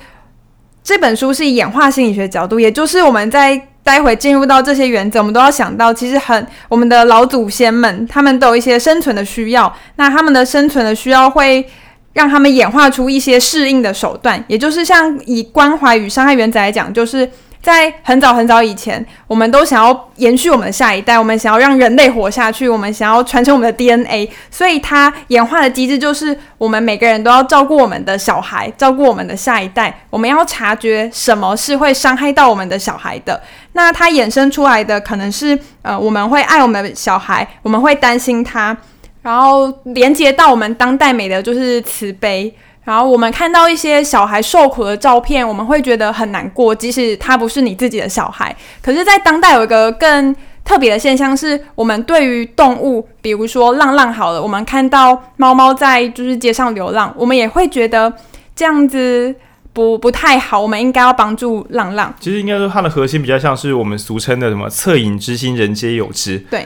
[0.87, 11.67] 这本书是演化心理学角度，也就是我们在待会进入到这些原则，我们都要想到，其实很我们的老祖先们，他们都有一些生存的需要，那他们的生存的需要会。
[12.13, 17.29] 让他们演化出一些适应的手段，也就是像以关怀与伤害原则来讲，就是
[17.67, 33.41] 在很早很早以前，我们都想要延续我们的下一代，我们想要让人类活下去，我们想要传承我们的 DNA，所以它演化的机制就是我们每个人都要照顾我们的小孩，照顾我们的下一代，我们要察觉什么是会伤害到我们的小孩的。
[33.73, 38.77] 那它衍生出来的可能是，呃，我们会爱我们小孩，我们会担心他。
[39.21, 42.55] 然后连接到我们当代美的就是慈悲。
[42.87, 48.55] 然后我们看到一些小孩受苦的照片，我们会觉得很难过，即使他不是你自己的小孩。
[48.81, 58.13] 可是，在当代有一个更特别的现象，是我们对于动物，比如说浪浪好了，我们看到猫猫在就是街上流浪，我们也会觉得
[58.55, 59.35] 这样子
[59.73, 62.15] 不不太好，我们应该要帮助浪浪。
[62.21, 66.37] 其实应该说，它的核心比较像是我们俗称的什么“恻隐之心，人皆有之”。
[66.49, 66.65] 对。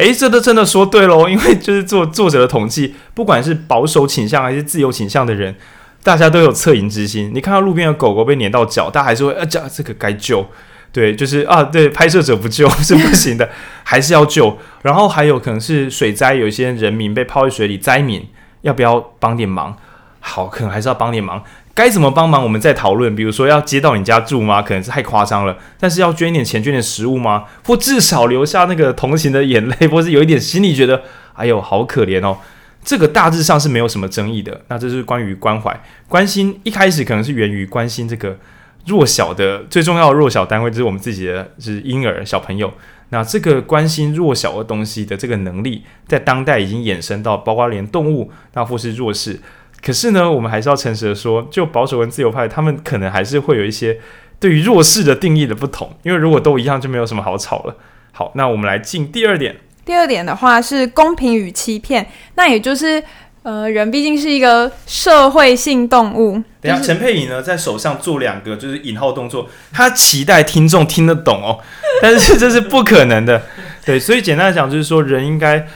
[0.00, 5.54] 诶，这都真的说对喽，因为就是做作者的统计，不管是保守倾向还是自由倾向的人，
[6.02, 7.30] 大家都有恻隐之心。
[7.34, 10.46] 你看到路边的狗狗被碾到脚，大家还是会啊，这这个该救，
[10.90, 13.50] 对，就是啊，对，拍摄者不救 是不行的，
[13.84, 14.56] 还是要救。
[14.80, 18.26] 然后还有可能是水灾，有一些人民被泡在水里，灾民
[18.62, 19.76] 要不要帮点忙？
[20.20, 21.42] 好，可能还是要帮点忙。
[21.80, 22.42] 该怎么帮忙？
[22.42, 23.16] 我们再讨论。
[23.16, 24.60] 比如说要接到你家住吗？
[24.60, 25.56] 可能是太夸张了。
[25.78, 27.44] 但是要捐一点钱、捐点食物吗？
[27.64, 32.36] 或至少留下那个同情的眼泪， 或是有一点心里觉得，哎呦，好可怜哦。
[32.84, 34.60] 这个大致上是没有什么争议的。
[34.68, 35.74] 那这是关于关怀、
[36.06, 36.60] 关心。
[36.64, 38.36] 一开始可能是源于关心这个
[38.84, 42.70] 弱小的，最重要的弱小单位就是我们自己的，就是婴儿小朋友。
[43.08, 49.40] 那这个关心弱小的东西的这个能力，在当代已经衍生到包括连动物，那或是弱势。
[49.82, 53.98] 可是呢，我们还是要诚实的说，就保守跟自由派，他们可能还是会有一些
[54.38, 55.90] 对于弱势的定义的不同。
[56.02, 57.76] 因为如果都一样，就没有什么好吵了。
[58.12, 59.56] 好，那我们来进第二点。
[59.84, 63.02] 第二点的话是公平与欺骗，那也就是
[63.42, 66.42] 呃，人毕竟是一个社会性动物。
[66.60, 71.58] 等下，陈佩颖呢，在手上做两个就是引号动作，他期待听众听得懂哦，
[72.02, 73.42] 但是这是不可能的。
[73.86, 75.66] 对，所以简单来讲，就是说人应该，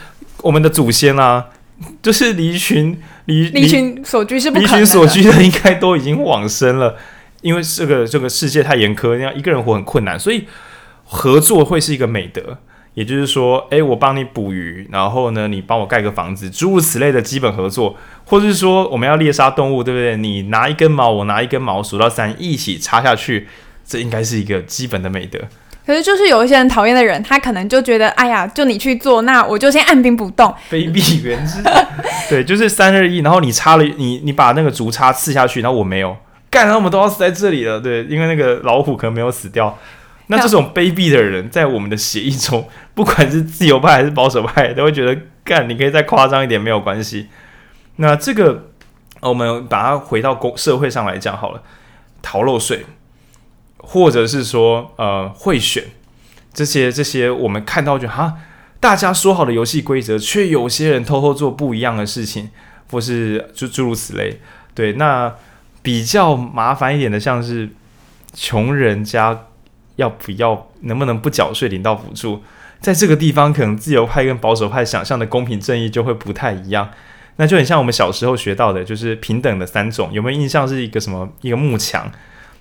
[0.43, 1.47] 我们的祖先啊。
[2.01, 6.95] 就是离群离离群所居是不离群所居的应该都已经往生了，
[7.41, 10.45] 因为这个这个世界太严苛，那样一个人活很困难，所以
[11.03, 12.57] 合作会是一个美德。
[12.93, 20.15] 也就是说，诶，我帮你捕鱼，然后呢，你帮我盖个房子，诸如此类的基本合作，或者是说我们要猎杀动物，对不对？
[20.15, 23.49] 你拿一根毛，我拿一根毛，数到三一起插下去，
[23.83, 25.39] 这应该是一个基本的美德。
[25.85, 30.53] 可是，就是有一些人讨厌的人，他可能就觉得，哎呀，就你去做，那我就先按兵不动。
[30.69, 31.61] 卑鄙原之，
[32.27, 36.17] 对，就是三二一，然后你插了，你你把那个竹叉刺下去，然后我没有
[36.49, 39.77] 干，然后我们都要死在这里了，对，因为那个老虎可能没有死掉。
[40.27, 47.27] 那这种卑鄙的人，在我们的协议中，不管是自由派还是保守派，都会觉得干，你可以再夸张一点，没有关系。
[47.97, 48.69] 那这个，
[49.19, 51.61] 我们把它回到公社会上来讲好了，
[52.23, 52.87] 逃漏税。
[53.85, 55.83] 或者是说，呃，贿选
[56.53, 58.33] 这些这些，我们看到就哈，
[58.79, 62.49] 大家说好的游戏规则，却有些人偷偷做不一样的事情，
[62.91, 64.39] 或是诸诸如此类。
[64.73, 65.33] 对，那
[65.81, 67.69] 比较麻烦一点的，像是
[68.33, 69.45] 穷人家
[69.97, 72.41] 要不要，能不能不缴税领到补助，
[72.79, 76.89] 在这个地方，可能自由派跟保守派想象的公平正义就会不太一样。
[77.37, 80.67] 那就很像我们小时候学到的，就是平等的三种，有没有印象？
[80.67, 81.29] 是一个什么？
[81.41, 82.09] 一个幕墙。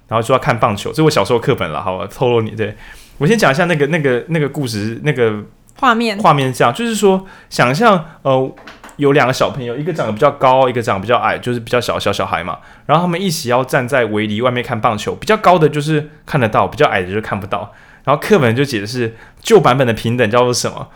[0.08, 2.06] 然后说要看棒球，这是我小时候课本了，好吧？
[2.12, 2.76] 透露你，对，
[3.18, 5.42] 我先讲一下那个那个那个故事，那个
[5.78, 8.54] 画面画面这样，就是说，想象呃，
[8.96, 12.58] 有两个小朋友，一个长得比较高，一个长得比较矮，就是比较小小小孩嘛。
[12.86, 17.72] 然后他们一起要站在围篱外面看棒球，比较高的就是看得到，比较矮的就看不到。
[18.04, 20.88] 然后课本就解释旧版本的平等叫做什么？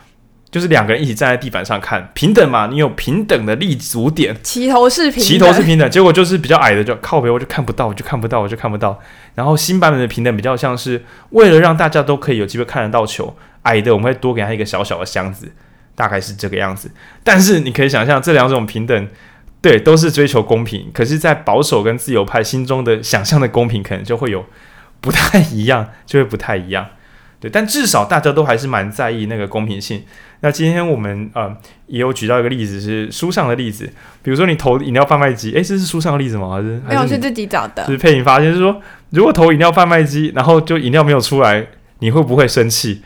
[0.50, 5.90] 就是两个人一起站在地板上看平等嘛，你有平等的立足点，齐头是平，齐头是平等。
[5.90, 8.98] 结果就是比较矮的就靠边，我就看不到，我就看不到，我就看不到。
[9.34, 15.52] 然后新版本的平等比较像是为了让大家都可以有机会看得到球，矮的我们会多给他一个小小的箱子，
[15.94, 16.90] 大概是这个样子。
[17.22, 19.08] 但是你可以想象这两种平等，
[19.60, 20.90] 对，都是追求公平。
[20.94, 24.46] 可是，在保守跟自由派心中的想象的公平，可能就会有
[25.02, 26.86] 不太一样，就会不太一样。
[27.40, 30.04] 对，但至少大家都还是蛮在意那个公平性。
[30.40, 33.84] 那今天我们呃也有举到一个例子，是书上的例子，
[34.22, 36.50] 比如说你投饮料贩卖机，诶，这是书上的例子吗？
[36.50, 37.84] 还是没有是自己找的？
[37.84, 38.80] 就是佩颖发现，就是说
[39.10, 41.66] 如果投饮料贩卖机，然后就饮料没有出来，
[41.98, 43.02] 你会不会生气？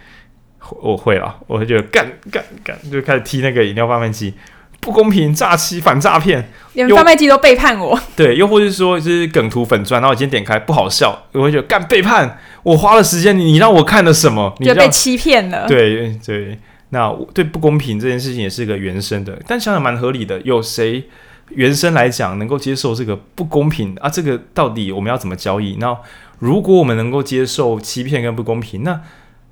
[0.80, 4.32] 我会啊，我会觉得干干干，就开始踢那个饮料贩卖机，
[4.80, 7.98] 不公平，诈欺，反诈骗，连贩卖机都背叛我。
[8.16, 12.38] 对，又或者是说就是梗图粉钻，然后我今天点开不好笑，我会觉得干背叛。
[12.62, 14.54] 我花了时间，你让我看了什么？
[14.60, 15.66] 你就被欺骗了。
[15.66, 16.58] 对对，
[16.94, 20.38] 那对不公平这件事情也是个原生的，但想想蛮合理的。
[20.42, 21.02] 有谁
[21.48, 24.10] 原生来讲能够接受这个不公平啊？
[24.10, 25.76] 这个到底我们要怎么交易？
[25.80, 25.96] 那
[26.38, 29.00] 如果我们能够接受欺骗跟不公平，那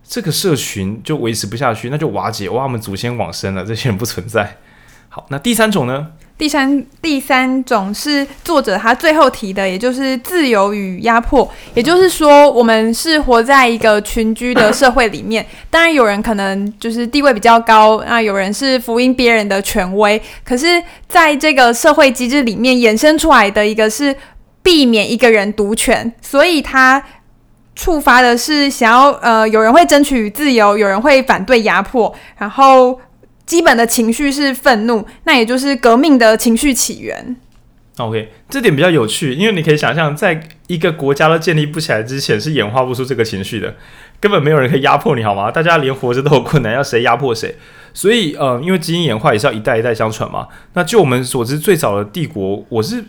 [0.05, 2.51] 这个社群就维持不下去，那就瓦解。
[2.51, 4.59] 哇，我们祖先往生了，这些人不存在。
[5.09, 6.09] 好，那第三种呢？
[6.41, 11.47] 第三第三种是作者他最后提的，也就是自由与压迫。
[11.75, 15.45] 也就是说，我们是活在一个群居的社会里面。
[15.69, 20.19] 当然，有人可能就是地位比较高，那有人是福音别人的权威。
[20.43, 24.17] 可是，在这个社会机制里面衍生出来的一个是
[24.63, 27.05] 避免一个人独权，所以他
[27.77, 32.99] 触发的是想要呃，有人会争取自由，有人会反对压迫，然后。
[33.51, 37.35] 基本的情绪是愤怒，那也就是革命的情绪起源。
[37.97, 43.75] OK，这点比较有趣，因为你可以想象，在一个国家都建立不起来之前，是演化不出这个情绪的，
[44.21, 45.51] 根本没有人可以压迫你，好吗？
[45.51, 47.57] 大家连活着都有困难，要谁压迫谁？
[47.93, 50.47] 所以，呃，因为基因演化也是要一代一代相传嘛。
[50.75, 53.05] 那就我们所知，最早的帝国，我是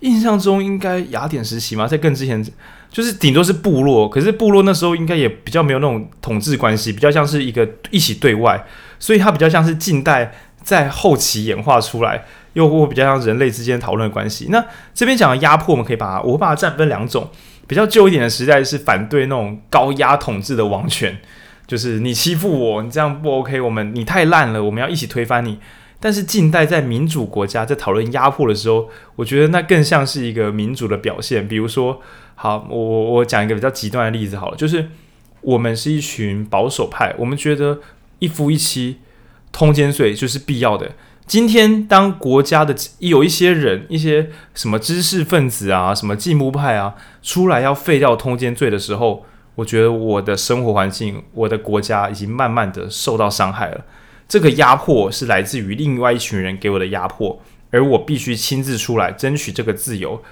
[0.00, 2.44] 印象中应该雅典时期嘛，在更之前，
[2.90, 8.66] 就是顶多是部落，可是部落那时候应该也比较没有那种统治关系，比较像是一个一起对外。
[9.04, 10.32] 所以它比较像是近代
[10.62, 12.24] 在后期演化出来，
[12.54, 14.46] 又或比较像人类之间讨论的关系。
[14.48, 17.28] 那这边讲的压迫，我们可以把它，我会把它占分两种。
[17.66, 21.18] 比较旧一点的时代是反对那种高压统治的王权，
[21.66, 25.58] 就是你欺负我，你这样不 OK，我们你太烂了，我们要一起推翻你。
[26.00, 31.46] 但是近代在民主国家在讨论压迫的时候，我觉得那更像是一个民主的表现。
[31.46, 32.00] 比如说，
[32.36, 34.88] 好，我我讲一个比较极端的例子好了，就是
[35.42, 37.80] 我们是一群保守派，我们觉得。
[38.18, 38.98] 一夫一妻，
[39.52, 40.92] 通奸罪就是必要的。
[41.26, 53.86] 今天，当国家的有一些人，一些什么知识分子啊，什么进步派啊，出来要废掉通奸罪的时候，我觉得我的生活环境，我的国家已经慢慢的受到伤害了。
[54.28, 57.40] 这个压迫是来自于另外一群人给我的压迫，
[57.70, 60.22] 而我必须亲自出来争取这个自由，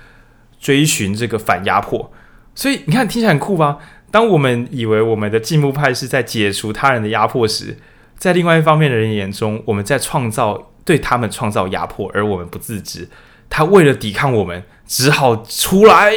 [0.61, 2.12] 追寻这个反压迫。
[2.55, 3.78] 所以你看，听起来很酷吧？
[4.13, 7.79] 当我们以为我们的进步派是在解除他人的压迫时，
[8.17, 13.09] 在另外一方面的人眼中，我们在创造对他们创造压迫，而我们不自知。
[13.49, 16.13] 他为了抵抗我们，只好出来。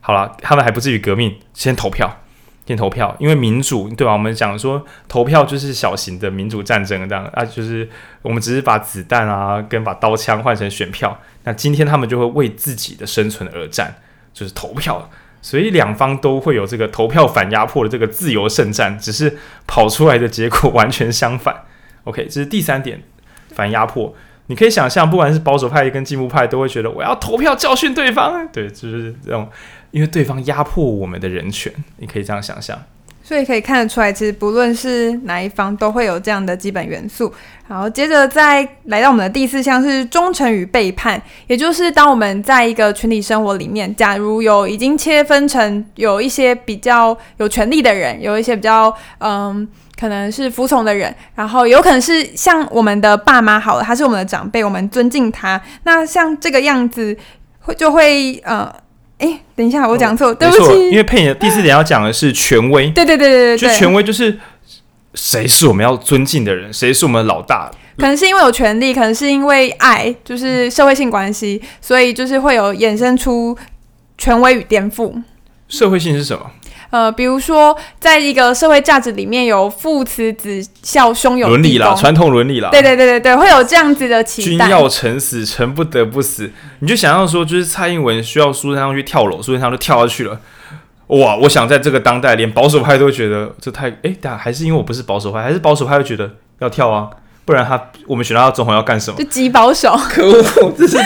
[0.00, 2.22] 好了，他们还不至于革命，先投票，
[2.66, 4.12] 先投票，因为民主对吧？
[4.12, 7.88] 我们讲说投票就是小型的民主战争这样啊，就是
[8.22, 11.18] 我们只是把子弹啊跟把刀枪换成选票。
[11.44, 13.94] 那今天他们就会为自己的生存而战，
[14.34, 15.08] 就是投票。
[15.40, 21.64] 所以两方都会有这个投票反压迫的这个自由圣战，只是跑出来的结果完全相反。
[22.04, 23.02] OK，这是第三点，
[23.50, 24.14] 反压迫。
[24.46, 28.48] 你可以想象，不管是保守派跟进步派，都会觉得我要投票教训对方。
[28.48, 29.46] 对，就是这种，
[29.90, 32.82] 因为对方压迫我们的人权，你可以这样想象。
[33.28, 37.30] 所以可以看得出来，其实不论是哪一方，都会有这样的基本元素。
[37.68, 49.68] 然后接着再来到我们的第四项是忠诚与背叛，也就是当我们在一个群体生活里面，假如有已经切分成有一些比较有权力的人，有一些比较嗯
[50.00, 55.60] 可能是服从的人，然后有可能是像我们的爸妈好了，他是我们的长辈，我们尊敬他。
[55.82, 57.14] 那像这个样子
[57.60, 58.74] 会就会呃。
[59.18, 60.90] 哎，等一下，我讲错，哦、对不起。
[60.90, 64.38] 因为佩妮第四点要讲的是权威，对对对对对，就权威就是
[65.14, 67.70] 谁是我们要尊敬的人，谁是我们的老大。
[67.96, 73.58] 可能是因为有权利，可能是因为爱，就是社会性关系，所以就是会有衍生出
[74.16, 75.12] 权威与颠覆。
[75.68, 76.48] 社会性是什么？
[76.90, 84.66] 呃，比如说在一个社会价值里面有父慈子孝兄友伦理啦，传统伦理啦，对对对对对，会有这样子的期待。
[84.66, 86.50] 君要臣死，臣不得不死。
[86.78, 90.40] 你就想象说，就是蔡英文需要苏贞昌去跳楼，苏贞昌就跳下去了。
[91.08, 91.36] 哇！
[91.36, 97.08] 我想在这个当代，连保守派都觉得这太哎，但还是因为我不是保守派，还是保守派会觉得要跳啊，
[97.46, 99.16] 不然他我们选到他总统要干什么？
[99.16, 100.72] 就极保守， 可恶！
[100.76, 100.98] 这是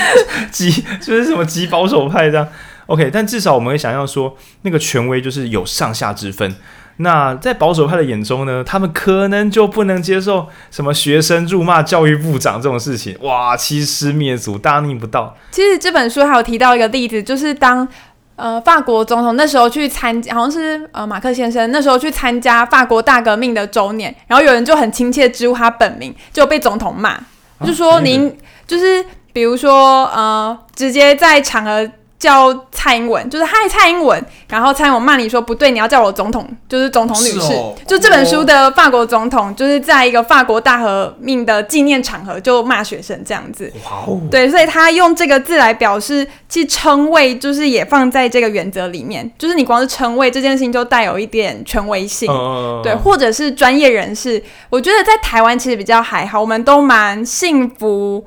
[0.50, 2.46] 极就 是什么极保守派这样
[2.92, 6.54] ？OK，但至少我们会想要说，那个权威就是有上下之分。
[6.98, 13.16] 那在保守派的眼中呢，他们可能就不能接受什么学生辱骂教育部长这种事情。
[13.22, 13.56] 哇！
[13.56, 15.34] 欺师灭祖，大逆不道。
[15.50, 17.88] 其实这本书还有提到一个例子，就是当。
[18.34, 27.24] 呃，法国总统那时候去参加，好像是呃马克先生那时候去参加法国大革命的周年，然后有人就很亲切直呼他本名，就被总统骂，啊、
[27.64, 28.34] 就说您
[28.66, 31.88] 就是比如说呃，直接在场合。
[32.22, 37.52] 叫蔡英文，就是嗨蔡英文，然后蔡英文骂你说不对，你要叫我总统，就是总统女士。
[37.54, 43.72] 哦、就这本书的法国总统，就是在一个法国大革命的纪念场合就骂学生这样子。
[43.84, 54.40] 哇哦，对，所以他用这个字来表示，其实称谓就是也放在这个原则里面，就是你光是称谓这件事情就带有一点权威性，嗯、对，或者是专业人士。
[54.70, 58.24] 我觉得在台湾其实比较还好，我们都蛮幸福，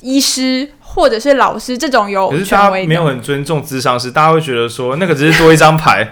[0.00, 0.70] 医师。
[0.96, 6.10] 或者是老师这种有，可是大家没有很尊重智商师，大家会觉得说那个只是多一张牌。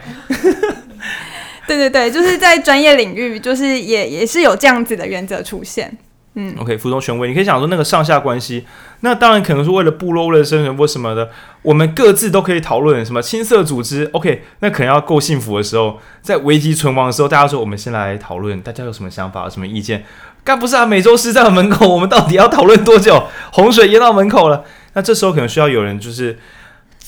[1.67, 5.97] 对对对，就是在专业领域，就是也也是有这样子的原则出现。
[6.35, 8.67] 嗯，OK，服从权威，你可以想说那个上下关系，
[9.01, 11.31] 那当然可能是为了部落、为了生存或什么的，
[11.63, 14.11] 我们各自都可以讨论什么青色组织。
[14.13, 20.05] OK，那可能要够幸福的时候，在危机存亡的时候，大家说我们先来讨论，大家有什么想法、有什么意见？
[20.45, 20.85] 该不是啊？
[20.85, 23.27] 美洲狮在门口，我们到底要讨论多久？
[23.53, 26.39] 洪水淹到门口了，那这时候可能需要有人就是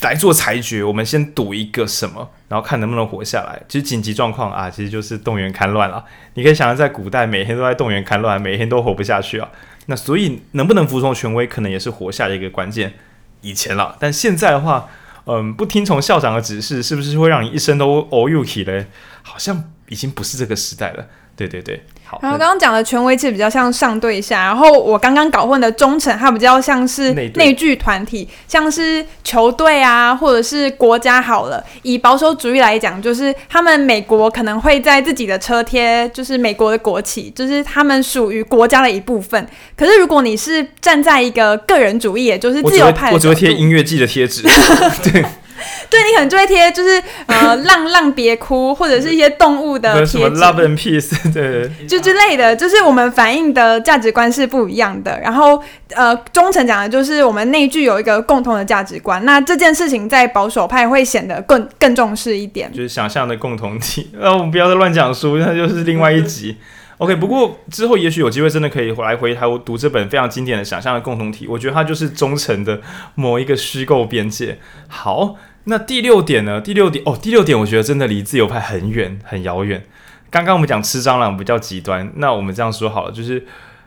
[0.01, 0.83] 来做裁决。
[0.83, 3.61] 我们先赌一个什么，然后看能不能活下来。
[3.69, 6.03] 其实紧急状况啊，其实就是动员戡乱了。
[6.35, 9.49] 你可以想象，在古代每天都在动员戡乱，每天都活不下去啊。
[9.87, 12.95] 那所以能不能服从权威，可能也是活下的一个关键。
[13.43, 14.89] 以前了，但现在的话，
[15.27, 18.87] 嗯，不听从校长的指示，是不是会让你一生都哦呦起嘞？
[19.23, 21.07] 好像已经不是这个时代了。
[21.37, 21.81] 对对对。
[22.09, 31.21] 好然后刚刚讲的权威其实比较像上对下，然后我刚刚搞混的忠诚，它比较像是内聚团体，像是球队啊，或者是国家。
[31.21, 39.45] 好了，以保守主义来讲，就是他们美国可能会在自己的车贴，就是美国的国旗，就是他们属于国家的一部分。
[39.77, 44.43] 可是如果你是站在一个个人主义，也就是自由派的，我只会贴音乐季的贴纸，
[45.03, 45.25] 对。
[45.91, 55.19] 对，你可能就会贴，就是呃， 浪浪别哭，或者是一些动物的贴纸，什么 Love and Peace， 对，就之类的，就是我们反映的价值观是不一样的。
[55.21, 55.63] 然后
[55.95, 64.11] 呃，忠诚讲的就是我们内聚有一个共同的价值观，那这件事情在保守派会显得更更重视一点，就是想象的共同体。
[64.19, 66.57] 那我们不要再乱讲书，那就是另外一集。
[66.99, 72.81] OK，不过之后也许有机会真的可以来回头读这本非常经典的《想象的共同体》，我觉得它就是忠诚的
[73.15, 74.59] 某一个虚构边界。
[74.89, 75.37] 好。
[75.69, 76.61] 那第六点呢？
[76.61, 79.85] 第六点哦，第六点我觉得真的离自由派很远很遥远。
[80.31, 83.45] 刚刚我们讲吃蟑螂比较极端，那我们这样说好了，就是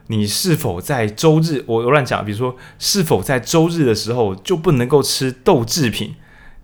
[0.08, 6.16] 你是否在周日，我乱讲，比如说是否在周日的时候就不能够吃豆制品？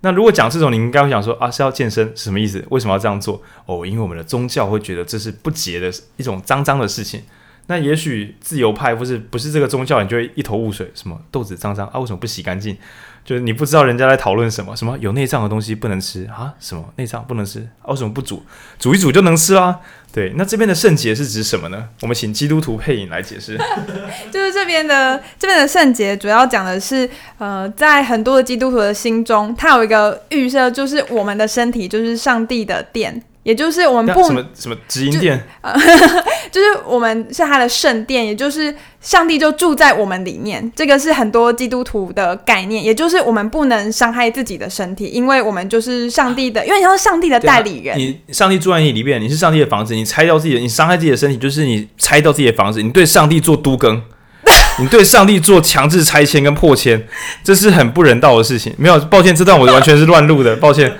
[0.05, 2.63] 那如果讲这种，你应该会想说啊，是要健身是什么意思？
[2.69, 3.41] 为什么要这样做？
[3.65, 7.23] 哦，因为我们的宗教会觉得这是不洁的一种脏脏的事情。
[7.65, 11.99] 那也许自由派或是不是这个宗教，你就会一头雾水，什么豆子脏脏啊？
[11.99, 12.77] 为什么不洗干净？
[13.23, 16.53] 就是你不知道人家在讨论什么，什么有内脏的东西不能吃啊？
[16.59, 17.67] 什么内脏不能吃？
[17.81, 18.43] 啊，为什么不煮？
[18.77, 19.79] 煮一煮就能吃啦？
[20.15, 21.89] 对，那这边的圣洁是指什么呢？
[22.01, 23.59] 我们请基督徒配影来解释。
[24.31, 33.21] 就是这边的这边的圣洁，主要讲的是，呃，在很多的基督徒的心中，他有一个预设，就是我们的身体就是上帝的殿。
[33.45, 35.71] 也就是我们不什么什么直营店，呃，
[36.51, 40.71] 就是我们是他的圣殿，也就是上帝就住在我们里面。
[40.75, 47.95] 这个是很多基督徒的概念，也就是我们不能伤害自己的身体，因为我们就是上帝的，因为你是上帝的代理人。
[47.99, 54.01] 你上帝住在你里面，你是上帝的房子，你拆掉自己的，你伤害自己的身体，就是你拆掉自己的房子，你对上帝做都更，
[54.81, 57.07] 你对上帝做强制拆迁跟破迁，
[57.43, 58.73] 这是很不人道的事情。
[58.79, 60.91] 没有，抱歉，这段我完全是乱录的，抱歉。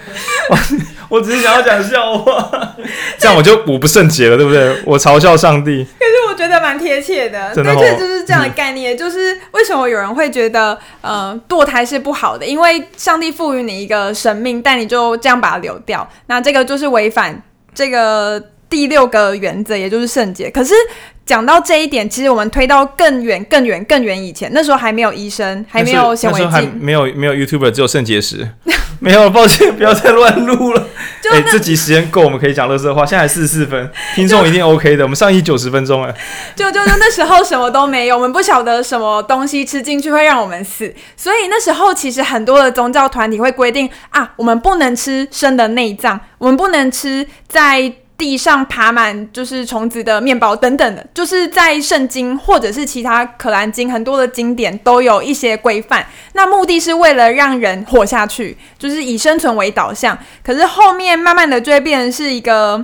[1.10, 2.76] 我只是想要讲笑话，
[3.18, 4.82] 这样我就我不圣洁了，对不对？
[4.86, 5.86] 我嘲笑上帝。
[6.00, 8.96] 可是我觉得蛮贴切的，的哦、对，就是这样的概念。
[8.96, 12.46] 嗯、就是为什么有人会觉得，呃，堕胎是不好的？
[12.46, 17.42] 因为上帝赋予你一个生命，但你就这样把它流掉，那这个就是违反
[17.74, 20.50] 这个第六个原则，也就是圣洁。
[20.50, 20.74] 可是
[21.26, 28.48] 讲到这一点，其实我们推到更远、更远、更远以前，那时候还没有医生，还没有显微镜，没有没有 YouTuber，只有肾结石。
[29.00, 30.88] 没有，抱歉，不要再乱录了。
[31.30, 33.06] 哎、欸，这集时间够，我们可以讲乐色话。
[33.06, 35.04] 现在还四十四分， 听众一定 OK 的。
[35.04, 36.16] 我们上一集九十分钟哎。
[36.56, 47.92] 就就那时候什么都没有，我们不晓得什么东西吃进去会让我们死，所以那时候其实很多的宗教团体会规定啊，我们不能吃生的内脏，我们不能吃在。
[48.18, 56.06] 地上爬满就是虫子的面包等等的，就是在圣经或者是其他可兰经很多的经典都有一些规范。
[56.34, 60.18] 那目的是为了让人活下去，就是以生存为导向。
[60.44, 62.84] 可是后面慢慢的就会变成是一个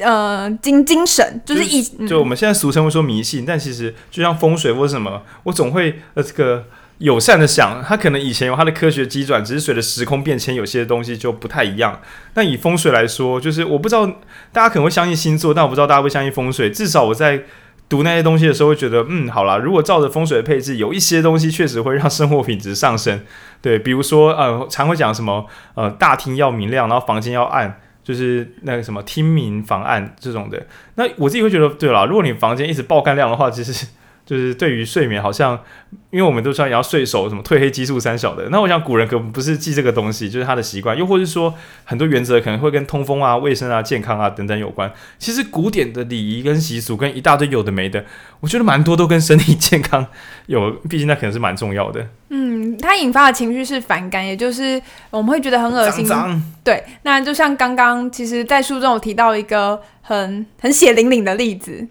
[0.00, 6.64] 呃精精神，就是以就，我们现在俗称会说迷信，但其实就像风水或什么，我总会呃这个。
[7.02, 12.00] 友善的想，它可能以前有它的科学机转，只是随着时空变迁，有些东西就不太一样。
[12.34, 14.06] 那以风水来说，就是我不知道
[14.52, 16.70] 大家可能会相信星座，但我不知道大家会相信风水。
[16.70, 17.42] 至少我在
[17.88, 23.20] 读那些东西的时候，会觉得，嗯，好啦，如果照着风水的配置，有一些东西确实会让生活品质上升。
[23.60, 30.64] 对，比如说，呃，常会讲什么，呃，大厅要明亮，然后房间要暗，就是那个什么厅明房暗这种的。
[30.94, 33.88] 那我自己会觉得，对啦，如果你房间一直爆干亮的话，其实。
[34.32, 35.60] 就是对于睡眠，好像
[36.08, 38.48] 因为我们都知道也要睡熟，什么褪黑激素三小的。
[38.48, 41.52] 那我想古人可能不是记这个东西，就是他的习惯，又或者说
[41.84, 44.90] 很多原则可能会跟通风啊、卫生啊、健康啊等等有关。
[45.18, 48.06] 其实古典的礼仪跟习俗跟一大堆有的没的，
[48.40, 50.06] 我觉得蛮多都跟身体健康
[50.46, 52.08] 有，毕竟那可能是蛮重要的。
[52.30, 54.80] 嗯，它引发的情绪是反感，也就是
[55.10, 56.06] 我们会觉得很恶心。
[56.06, 61.86] 脏脏对，那就像刚刚其实，在书中有提到一个很很血淋淋的例子。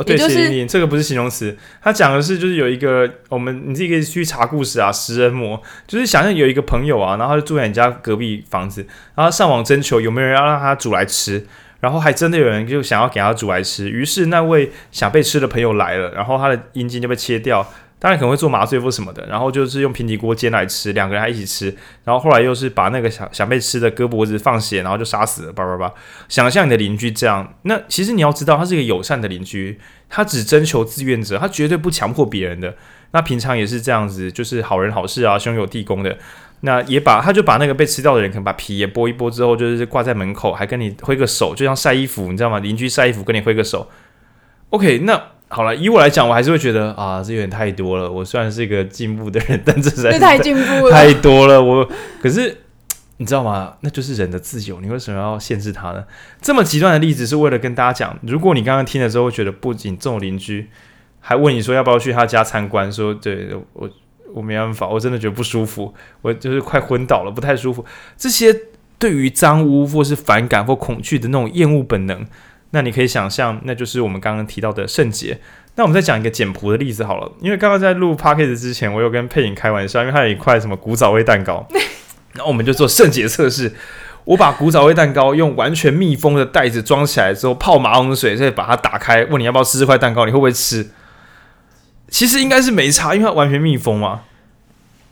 [0.00, 11.46] 哦，对，就是、血淋淋这个不是形容词，他讲的是就是有一个我们你自己可以去查故事啊，食人魔就是想象有一个朋友啊，然后他就住在你家隔壁房子，然后上网征求有没有人要让他煮来吃，
[11.80, 17.70] 然后还真的有人就想要给他煮来吃，于是那位想被吃的朋友来了，然后他的阴茎就被切掉。
[18.00, 21.66] 当然可能会做麻醉或什么的，然后就是用平底锅煎来吃，两个人还一起吃，
[22.02, 25.92] 然后后来又是把那个想想被吃的割脖子放血，然后就杀死了，叭叭叭。
[26.26, 29.78] 想象你的邻居这样，那其实你要知道，他是一个友善的邻居，
[30.08, 32.74] 他只征求志愿者，他绝对不强迫别人的。
[33.12, 36.16] 那平常也是这样子，就是好人好事啊，兄友弟恭的。
[36.62, 42.58] 那也把他就把那个被吃掉的人，可能把皮也剥一剥之后，就是挂在门口，还跟你挥个手，就像晒衣服，你知道吗？
[42.60, 43.90] 邻居晒衣服跟你挥个手。
[44.70, 45.22] OK，那。
[45.52, 48.08] 好了，以我来讲，我还是会觉得啊，这有点太多了。
[48.08, 51.60] 我虽然是一个进步的人，但这实在是太进步了，太多了。
[51.60, 51.84] 我
[52.22, 52.56] 可是
[53.16, 53.74] 你知道吗？
[53.80, 56.04] 那就是人的自由，你为什么要限制他呢？
[56.40, 60.68] 这么极端的例子是为了跟大家讲，如果你刚刚听了之后觉得不仅这种邻居
[61.18, 63.90] 还问你说要不要去他家参观，说对我
[64.32, 65.92] 我没办法，我真的觉得不舒服，
[66.22, 67.84] 我就是快昏倒了，不太舒服。
[68.16, 68.56] 这些
[69.00, 72.24] 对于脏污或是反感或恐惧的那种厌恶本能。
[72.70, 75.40] 那你可以想象，那就是我们刚刚提到的圣洁。
[75.76, 81.66] 那我们再讲一个简朴的例子好了，因为刚刚在录 podcast 之前，我有跟佩影开玩笑，因为他有一块什么古早味蛋糕，
[82.32, 83.72] 然后我们就做圣洁测试。
[84.24, 90.90] 我把古早味蛋糕用完全密封的袋子装起来之后，泡马桶水，再把它打开，问你要不要吃这块蛋糕，你会不会吃？
[92.08, 94.22] 其实应该是没差，因为它完全密封嘛。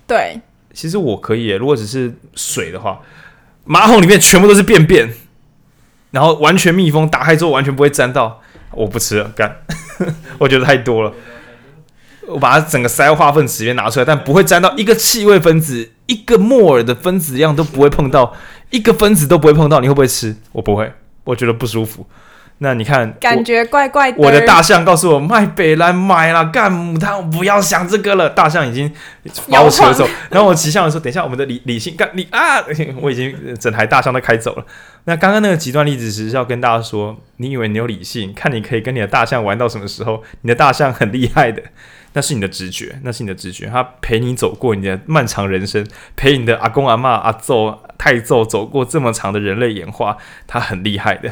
[0.07, 0.41] 对，
[0.75, 3.01] 其实我可以，如果只是水的话，
[3.65, 5.09] 马桶里面全部都是便便。
[6.11, 8.41] 然后完全密封，打开之后完全不会沾到，
[8.73, 9.57] 我不吃了，干，
[10.39, 11.13] 我觉得太多了。
[12.27, 18.35] 我把它整个塞化粪池里面拿出来，但不会沾到一个气味分子，一个木耳的分子一样都不会碰到，
[18.71, 19.81] 一个分子都不会碰到。
[19.81, 20.37] 你会不会吃？
[20.53, 20.93] 我不会，
[21.25, 22.07] 我觉得不舒服。
[22.61, 24.19] 那你看，感觉怪怪的。
[24.19, 28.29] 我的大象告诉我卖北兰买了，干母汤，我不要想这个了。
[28.29, 28.93] 大象已经
[29.49, 32.65] 把我扯走，然后我骑象的时候，等一下我们的理理性干理啊，
[33.01, 34.65] 我已经整台大象都开走了。
[35.05, 40.25] 那刚刚那个极端例子，只是要跟大家说，你以为你有理性，看你可以跟你的大象玩到什么时候？
[40.43, 41.63] 你的大象很厉害的，
[42.15, 45.87] 那是你的直觉，那是你的直觉，它陪你走过你的漫长人生，
[46.17, 50.17] 陪你的阿公阿嬷阿祖太祖走过这么长的人类演化，
[50.49, 51.31] 它很厉害的。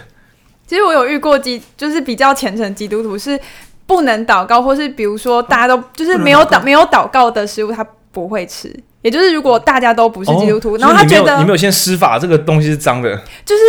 [0.66, 3.38] 其实我有遇过基，就是比较虔诚基督徒是
[3.86, 8.74] 不能祷告，或是比如说大家都就是没有祷没有祷告的食物，他不会吃。
[9.02, 13.16] 也就是如果大家都不是基督徒，哦、然后他觉得你没有先施法，这个东西是脏的。
[13.44, 13.62] 就是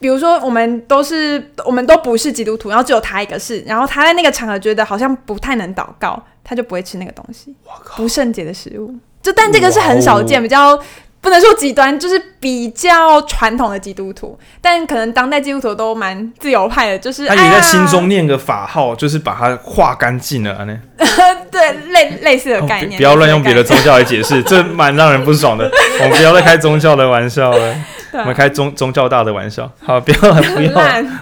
[0.00, 7.54] 比如说我们都是我们都不是基督徒，然后只有他一个是，然后他在那个场合觉得好像不太能祷告，他就不会吃那个东西。
[7.96, 10.76] 不圣洁的食物，就但这个是很少见，哦、比较。
[11.24, 20.78] 不能说极端，就是比较传统的基督徒，但可能当代基督徒都蛮自由派的，就是他也在心中念个法号，啊、就是把它化干净了呢。
[21.50, 25.64] 对，类类似的概念，哦、不要乱用别的宗教来解释，这蛮让人不爽的。
[26.02, 27.74] 我们不要再开宗教的玩笑了，
[28.12, 29.72] 对我们开宗宗教大的玩笑。
[29.80, 30.18] 好，不要
[30.54, 30.72] 不要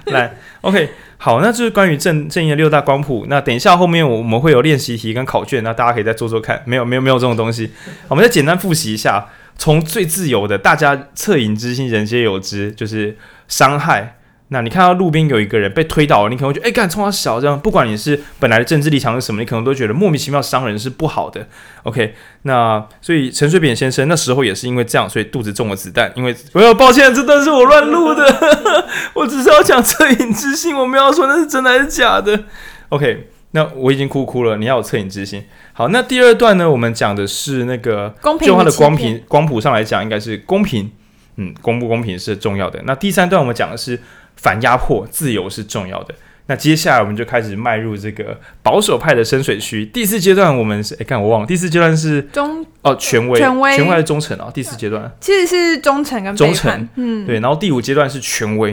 [0.06, 0.34] 来。
[0.62, 3.26] OK，好，那就是关于正正义的六大光谱。
[3.28, 6.60] 那等一下后面我们会有练习题跟考卷，那大家可以再做做看。
[6.64, 7.72] 没有没有没有这种东西，
[8.08, 9.24] 我们再简单复习一下。
[9.56, 13.16] 从最自由的，大家恻隐之心，人皆有之，就是
[13.48, 14.16] 伤害。
[14.48, 17.58] 那你看到路边有一个人被推倒了，你可能会觉得，哎、欸，干冲他小这样。
[17.58, 21.48] 不管你是本来的政治立场是什么，你可能都觉得莫名其妙伤人是不好的。
[21.84, 26.12] OK，那所以陈水扁先生那时候也是因为这样，所以肚子中了子弹。
[26.14, 32.44] 因为我要抱歉，这段是我乱录的， 我只是要讲恻隐之心，我没有说那是真的还是假的。
[32.90, 35.42] OK，那我已经哭哭了，你要有恻隐之心。
[35.72, 40.90] 好，那第二段呢，我们讲的是那个公平，就它的光频光谱上来讲，应该是公平。
[41.36, 42.82] 嗯，公不公平是重要的。
[42.84, 43.98] 那第三段我们讲的是。
[44.34, 46.12] 反压迫，自由是重要的。
[46.46, 49.86] 那接下来我们就开始迈入这个保守派的深水区。
[49.86, 54.50] 第四阶段我们是，哎，看我忘了，第四阶段是忠哦，权威，权威，权威还是忠诚哦？
[54.52, 57.38] 第四阶段其实是忠诚跟忠诚，嗯，对。
[57.38, 58.72] 然后第五阶段是权威，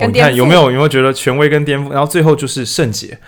[0.00, 1.90] 哦，你看有没有有没有觉得权威跟颠覆？
[1.90, 3.18] 然后最后就是圣洁。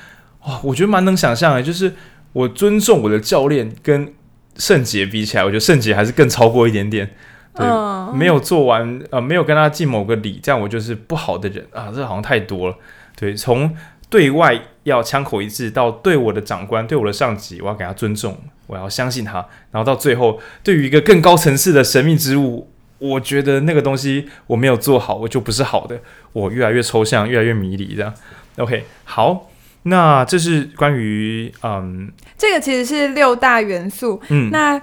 [0.45, 1.95] 哇，我觉得蛮能想象的，就是
[2.33, 4.13] 我尊重我的教练跟
[4.57, 7.11] 圣洁比起来，我觉得圣洁还是更超过一点点。
[7.55, 12.77] 对，嗯、没有做完，呃，没有跟他敬某个礼，这样我就是不好的人啊，这好像太多了。
[13.17, 13.75] 对，从
[14.09, 18.39] 对外要枪口一致，到对我的长官、对我的上级，我要给他尊重，
[18.69, 26.01] 我要相信他，然后到最后，对于一个更高层次的神秘之物，我觉得那个东西我没有做好，我就不是好的，
[26.33, 28.15] 我越来越抽象，越来越迷离，这样。
[28.57, 29.50] OK，好，
[29.83, 34.81] 那这是关于，嗯，这个其实是六大元素，嗯，那。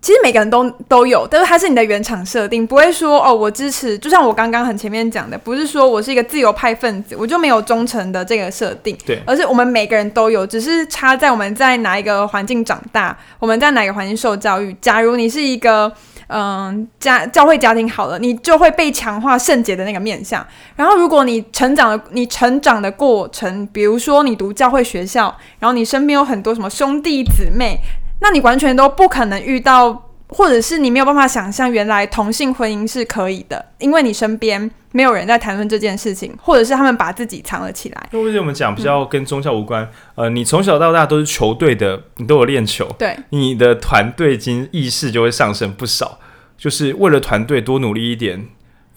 [0.00, 3.98] 其实每个人都都有，但是它是你的原厂设定，不会说哦，我支持。
[3.98, 8.96] 就像我刚刚很前面讲的，不是说我是一个自由派分子，我就没有忠诚的这个设定。
[9.04, 14.74] 对，而是我们每个人都有，只是差在我们在哪一个环境长大，我们在哪个环境受教育。
[14.80, 15.92] 假如你是一个
[16.28, 20.46] 嗯家教会家庭好了，你就会被强化圣洁的那个面相。
[20.76, 27.78] 然后如果你成长的你成长的过程，比如说你读教会学校，然后你身边有很多什么兄弟姊妹。
[28.20, 38.08] 那你完全都不可能遇到，或者是你没有办法想象，原来同性婚姻是可以的，因为你身边没有人在谈论这件事情，或者是他们把自己藏了起来。
[38.12, 39.82] 那为什么我们讲比较跟宗教无关？
[40.16, 46.18] 嗯、呃，你从小到大都是球队的，你都有练球，对，你的团队经意识就会上升不少，
[46.56, 48.48] 就是为了团队多努力一点。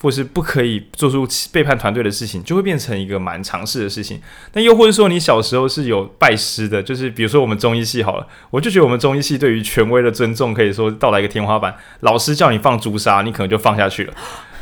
[0.02, 4.20] 或是不可以做出背叛团队的事情，就会变成一个蛮尝试的事情。
[4.52, 11.76] 但又或者说，你小时候是有拜师的，就是比如说我们中医系好了，我就觉得我们中医系对于权威的尊重可以说到达一个天花板。
[11.99, 14.14] 老师叫你放朱砂，你可能就放下去了，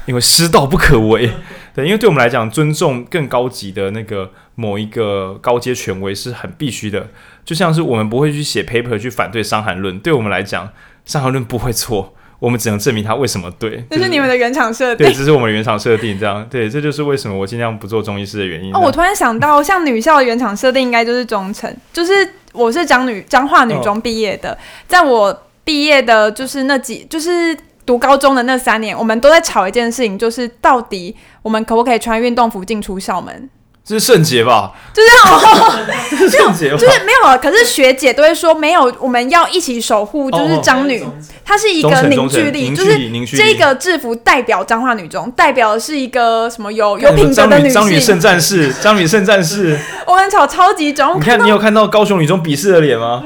[0.06, 1.32] 因为师道不可违。
[1.74, 7.08] 对，因为对我们来讲，尊重更高级的那个某一个高阶权威是很必须的。
[7.46, 10.68] 就像是我们不会去写 paper 去反对《伤寒论》，对我们来讲，
[11.06, 12.16] 《伤寒论》不会错。
[12.40, 15.06] 我们只能证明他为什么对，这是你们的原厂设定。
[15.06, 18.74] 对，这是我们的原厂设定，这样对，这就是为什么我尽量不做中医师的原因。
[18.74, 22.14] 哦，我突然想到，像女校的原厂设定应该就是忠诚，就是
[22.54, 33.50] 我是彰女彰化女中毕业的，哦、在我毕业的就是那几，就是读高中的那三年，我们都在吵一件事情，就是到底我们可不可以穿运动服进出校门。
[33.90, 34.72] 这是圣洁吧？
[34.94, 35.80] 就是哦，
[36.12, 37.38] 是圣洁，就是没有。
[37.40, 41.04] 可是学姐都会说没有，我们要一起守护，就是张女，
[41.44, 43.00] 她是一个凝聚力，就是
[43.36, 47.74] 这个制服代表彰化女中，代表的是一个什么有有品德的女性。
[47.74, 49.80] 张女圣战士， 张女圣战士。
[50.06, 51.20] 我们吵超级中。
[51.20, 53.24] 你看，你有看到高雄女中鄙视的脸吗？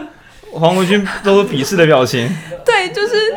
[0.54, 2.34] 黄文军都是鄙视的表情。
[2.66, 3.36] 对，就是。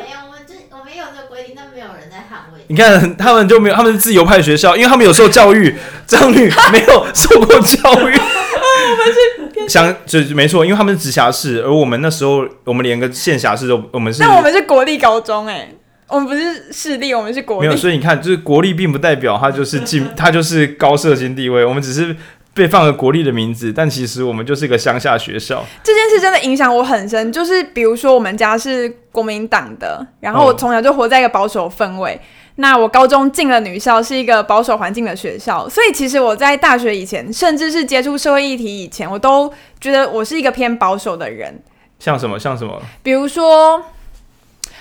[2.69, 5.75] 你看他们就没有，他们是自由派学校，因为他们有受教育。
[6.07, 14.23] 张女没有受过教育， 我们是想就没错，因为他们是直辖市，而我们那时候我们连个县辖市都我们是。
[14.23, 15.69] 那我们是国立高中哎，
[16.07, 17.67] 我们不是市立，我们是国立。
[17.67, 21.65] 没有，所以你看，就是国立并不代表它就是进， 它就是高社经地位。
[21.65, 22.15] 我们只是
[22.55, 25.65] 被放了国立的名字，但其实我们就是一个乡下学校。
[25.83, 32.21] 这件事真的影响我很深，就是比如说我们家是国民党的，然后我从小就活在一个保守氛围。
[32.59, 41.63] 那我高中进了女校，是一个保守环境的学校，所以其实我在大学以前，甚至是接触社会议题以前，我都觉得我是一个偏保守的人。
[41.99, 42.39] 像什么？
[42.39, 42.81] 像什么？
[43.03, 43.85] 比如说，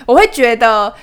[0.05, 0.93] 我会觉得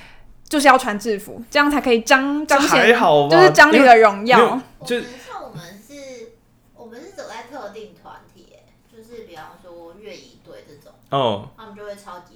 [0.49, 2.99] 就是要穿制服，这样才可以彰彰显，
[3.31, 4.59] 就是彰女的荣耀。
[4.87, 6.33] 就像我们是，
[6.75, 8.47] 我们是走在特定团体，
[8.91, 12.32] 就是比方说乐仪队这种，哦，他们就会超级。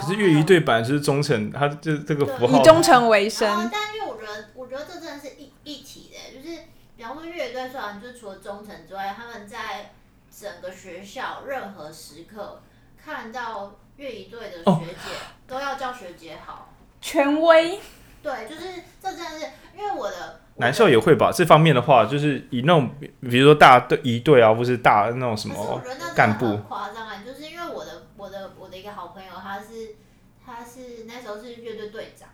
[0.00, 3.68] 可是粤语队本来就是忠诚，他就这个符号以忠诚为生。
[3.70, 6.62] 但因为我觉得，我觉得这真的是一一体的，就是
[6.96, 9.92] 比方说粤语队虽然就是除了忠诚之外，他们在
[10.30, 12.62] 整个学校任何时刻
[13.02, 17.78] 看到粤语队的学姐、哦、都要叫学姐好，权威。
[18.22, 19.46] 对，就是这真的是
[19.76, 25.82] 因为我的男校也会吧，这方面的话，就是以那种比如说大队一队啊，或是大那种什么
[26.14, 26.54] 干部。
[26.68, 29.96] 夸张啊，就是因为我的我的我的一个好朋友，他是
[30.44, 32.28] 他是那时候是乐队队长，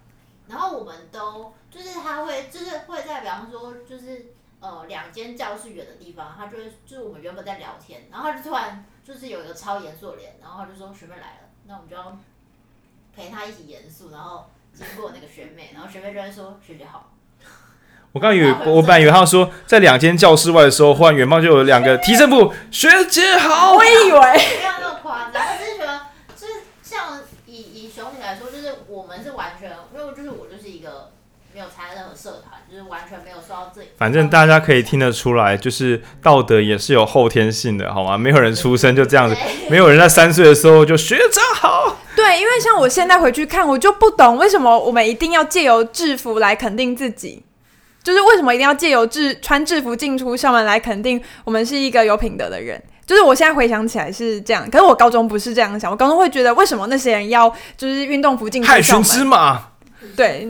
[0.49, 4.27] 然后我们都就是他会就是会在比方说就是
[4.59, 12.19] 呃两间教室远的地方，他就会就是我们原本在聊天，然后他就突然就是有一个超严肃的脸，然后他就说学妹来了，那我们就要
[13.15, 17.13] 陪他一起严肃，然后经过那个学妹，然后学妹就会说学姐好。
[18.13, 24.21] 我刚以为我本来以为他说在两间教室外的时候，忽然远方就有两个提声部学姐好，我以为
[24.59, 26.01] 没有那么夸张，我只是觉得
[26.35, 31.13] 就是像以以熊女来说，就是我们是完全，因为就是我就是一个
[31.53, 33.81] 没有参加任何社团，就是完全没有受到这。
[33.97, 38.19] 反正大家可以听得出来，就是道德也是有后天性的，好吗？
[38.19, 39.35] 没有人出生就这样子，
[39.71, 41.97] 没有人在三岁的时候就学长好。
[42.15, 47.43] 对，因为像我现在回去看，我就不懂为什么我们一定要借由制服来肯定自己。
[48.03, 52.81] 就是为什么一定要借由制穿制服进出校门来肯定我们是一个有品德的人？
[53.07, 57.49] 就是我现在回想起来是这样，可是我高中不是这样想，我高中会觉得为什么那些人要
[57.79, 58.83] 就是运动服进出校门？
[58.83, 59.69] 害群之马。
[60.17, 60.47] 对，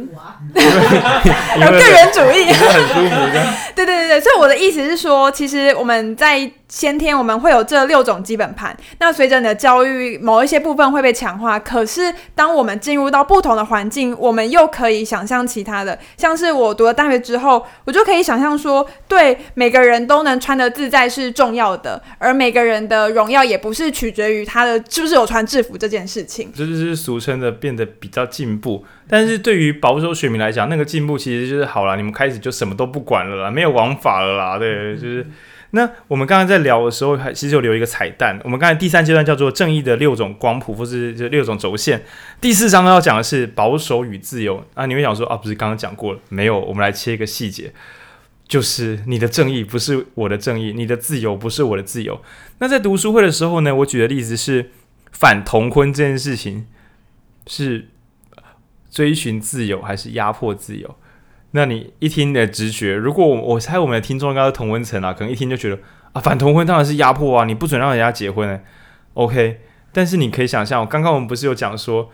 [0.55, 3.16] 有 个人主义，很舒服。
[3.74, 11.58] 对对对对，所以我的意思是说，其实我们在先天我们会有这六种基本盘，那随着你的教育，某一些部分会被强化。
[11.58, 26.50] 可是当我们进入到不同的环境，我们又可以想象其他的，像是我读了大学之后，我就可以想象说，对每个人都能穿得自在是重要的，而每个人的荣耀也不是取决于他的是不是有穿制服这件事情。
[26.52, 28.84] 这就是俗称的变得比较进步。
[29.08, 35.24] 但是对于保守选民来讲，那个进步其实就是好了，你们开始就什么都不管了啦，没有王法了啦，对，就是。
[35.70, 38.40] 那我们刚刚在聊的时候，还其实有留一个彩蛋。
[38.44, 42.04] 我们刚才第三阶段叫做正义的六种光谱，或是这六种轴线。
[42.40, 44.86] 第四章要讲的是保守与自由啊。
[44.86, 46.20] 你会想说啊，不是刚刚讲过了？
[46.28, 47.72] 没有，我们来切一个细节，
[48.48, 52.20] 就是你的正义不是我的正义，你的自由不是我的自由。
[52.58, 54.70] 那在读书会的时候呢，我举的例子是
[55.12, 56.66] 反同婚这件事情
[57.46, 57.88] 是。
[58.88, 60.96] 追寻自由还是压迫自由？
[61.57, 65.78] 那你一听你的直觉，如果我猜我们的听众应该是同温层啊，可能一听就觉得
[66.12, 68.61] 啊，反同婚当然是压迫啊，你不准让人家结婚呢。
[69.14, 72.11] OK，但是你可以想象，刚刚我们不是有讲说，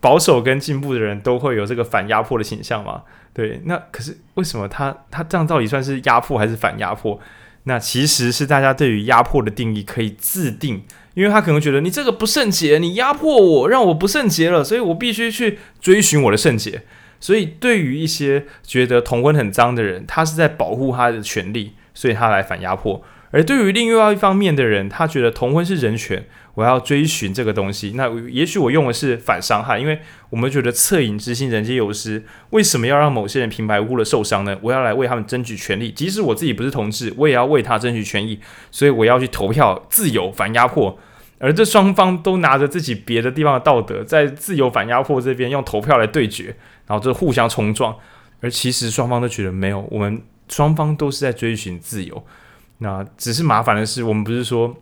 [0.00, 3.02] 保守跟进步的人都会有这个反压迫的倾向吗？
[3.34, 7.18] 对，那可是为什么他他这样到底算是压迫还是反压迫？
[7.64, 10.84] 那其实是大家对于压迫的定义可以自定。
[11.14, 16.84] 因为他可能觉得你这个不圣洁，你压迫我，让我不圣洁了，所以我必须去追寻我的圣洁。
[17.20, 23.02] 所以对于一些觉得同婚很脏的人，他是在保护他的权利，所以他来反压迫。
[23.30, 27.92] 而对于另外一方面的人，他觉得同婚是人权，我要追寻这个东西。
[27.94, 29.98] 那也许我用的是反伤害，因为
[30.30, 32.24] 我们觉得恻隐之心，人皆有失。
[32.50, 34.56] 为什么要让某些人平白无故的受伤呢？
[34.62, 38.40] 我要来为他们争取权利，即使我自己不是同志，我也要为他争取权益。
[38.70, 40.98] 所以我要去投票，自由反压迫。
[41.38, 46.56] 而这双方都拿着自己别的地方的道德，在自由反压迫这边用投票来对决，
[46.88, 47.96] 然后就互相冲撞。
[48.40, 52.24] 而其实双方都觉得没有，我们双方都是在追寻自由。
[52.78, 54.76] 那只是麻烦的是，我们不是说，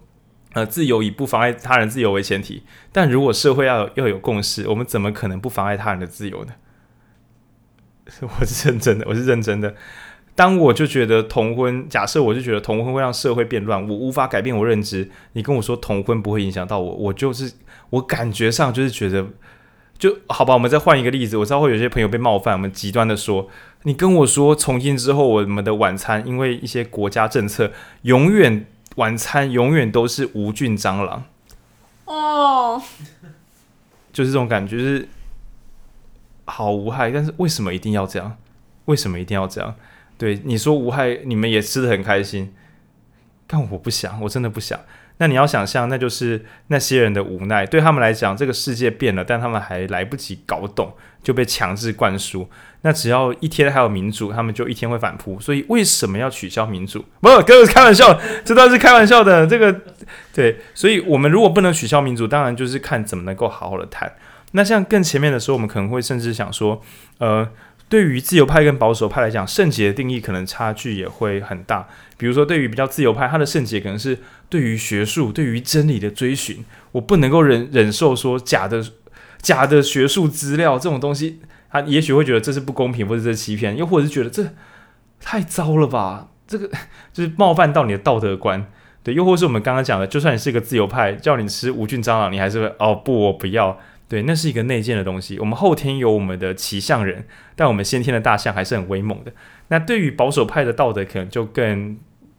[0.52, 2.62] 呃，自由以不妨碍他人自由为前提。
[2.92, 6.52] 但如果社会要要有共识，我们怎么可能不妨碍他人的自由呢？
[8.20, 9.74] 我是认真的，我是认真的。
[10.34, 15.11] 当我就觉得同婚，假设我就觉得同婚会让社会变乱，我无法改变我认知。
[15.32, 17.50] 你跟我说同婚不会影响到我，我就是
[17.88, 19.26] 我感觉上就是觉得，
[19.99, 20.55] 就好吧。
[20.55, 23.49] 我们再换一个例子，我知道会有些朋友被冒犯，我们极端的说。
[23.82, 27.72] 你跟我说，从今之后我们的晚餐，因为一些国家政策，
[28.03, 28.66] 永远
[28.97, 31.24] 晚餐永远都是无菌蟑螂。
[32.07, 32.82] 哦，
[34.12, 35.09] 就是这种感觉，就是
[36.47, 37.11] 好无害。
[37.11, 38.36] 但是为什么一定要这样？
[38.86, 39.74] 为什么一定要这样？
[40.18, 42.53] 对你说无害，你们也吃的很开心，
[43.47, 44.80] 但我不想，我真的不想。
[45.19, 47.64] 那你要想象，那就是那些人的无奈。
[47.64, 52.49] 对他们来讲，这个世界变了，但他们还来不及搞懂，就被强制灌输。
[52.83, 55.41] 那只要一天还有民主，他们就一天会反扑。
[55.41, 57.05] 所以为什么要取消民主？
[57.21, 59.47] 不，哥，开玩笑，这段是开玩笑的。
[59.47, 59.75] 这个
[60.35, 64.12] 对，所以我们如果不能取消民主，当然就是看怎么能够好好的谈。
[64.53, 66.83] 那像更前面的时候，我们可能会甚至想说，
[67.19, 67.49] 呃。
[67.89, 71.87] 对于自由派跟保守派来讲，圣洁的定义可能差距也会很大。
[72.19, 76.64] 比如说，对于比较自由派，他的圣洁可能是对于学术、对于真理的追寻。
[76.92, 78.84] 我不能够忍忍受说假的、
[79.42, 81.40] 假的学术资料这种东西，
[81.70, 84.49] 他也许会觉得这是不公平，或者这是欺骗，又或者是觉得这
[85.20, 86.28] 太糟了吧？
[86.47, 86.70] 这个
[87.12, 88.66] 就是冒犯到你的道德观。
[89.03, 93.78] 对，又或是我们刚刚讲的，就算你是一个自由派，叫你吃无菌蟑螂，你还是会哦不，我不要。
[94.09, 95.38] 对，那是一个内建的东西。
[95.38, 97.24] 我们后天有我们的骑象人，
[97.57, 99.32] 但我们先天的大象还是很威猛的。
[99.68, 101.97] 那对于保守派的道德，可能就更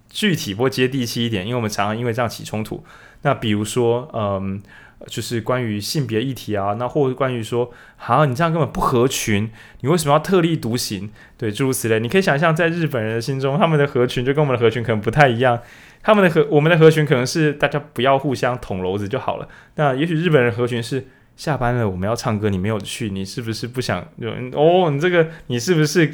[0.09, 2.83] 具体或接地气一点，因为我们常常因为这样起冲突。
[3.23, 4.61] 那比如说，嗯，
[5.07, 9.49] 就是关于性别议题啊，那或者关于说，好，你这样根本不合群，
[9.81, 11.11] 你为什么要特立独行？
[11.37, 11.99] 对，诸如此类。
[11.99, 15.59] 你可以想象，在日本人的心中，他们的合群就跟我们的合群可能不太一样。
[16.03, 19.47] 他们的合，我们的合群可能是大家不要互相捅娄子就好了。
[19.75, 21.05] 那也许日本人合群是
[21.35, 24.07] 下班了，我们要唱歌，你没有去，你是不是不想？
[24.21, 26.13] 就哦，你这个你是不是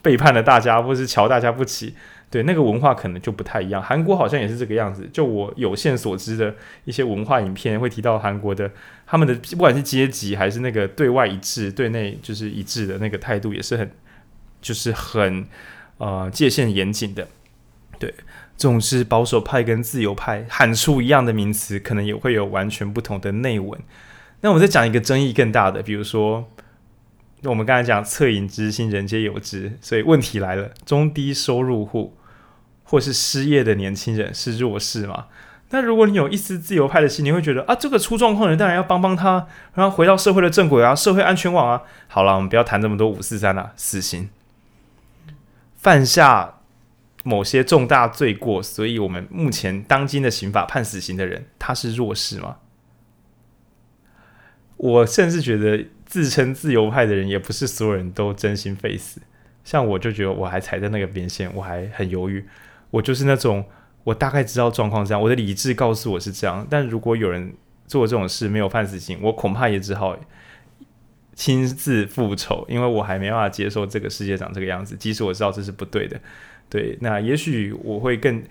[0.00, 1.94] 背叛了大家，或是瞧大家不起？
[2.32, 3.82] 对，那个文化可能就不太一样。
[3.82, 5.06] 韩国好像也是这个样子。
[5.12, 6.54] 就我有限所知的
[6.86, 8.70] 一些文化影片，会提到韩国的
[9.06, 13.90] 他们的不管是阶级还是那个对外一致、对内就是一致的那个态度，也是很
[14.62, 15.46] 就是很
[15.98, 17.28] 呃界限严谨的。
[17.98, 18.14] 对，
[18.56, 23.78] 总之保守派跟自由派喊出一样的名词，可能也会有完全不同的内文。
[24.40, 26.48] 那我们再讲一个争议更大的，比如说。
[27.44, 32.16] 那我们刚才讲恻隐之心，人皆有之，所以问题来了：中低收入户
[32.92, 35.28] 或是失业的年轻人是弱势吗？
[35.70, 41.84] 那如果你有一丝自由派的心，你会觉得啊，这个出状况的人当然要帮帮他，然后回到社会的正轨啊，社会安全网啊。
[42.06, 44.28] 好了，我们不要谈这么多五四三了，死刑，
[45.74, 46.58] 犯下
[47.24, 52.58] 某些重大罪过，所以我们目前当今的刑法判死刑的人，他是弱势吗？
[54.76, 55.86] 我甚至觉得。
[56.12, 59.18] 自称自由派的人，也不是所有人都真心 face。
[59.64, 62.44] 像我就觉得我还踩在那个边线，我还很犹豫。
[62.92, 63.64] 我就是那种，
[64.04, 66.64] 我大概知道状况这样，我的理智告诉我是这样。
[66.70, 67.52] 但如果有人
[67.88, 70.16] 做这种事没有判死刑，我恐怕也只好
[71.34, 74.94] 亲自复仇，因为我还没办法接受这个世界长这个样子。
[74.94, 76.20] 即使我知道这是不对的，
[76.70, 78.42] 对，那也许我会更。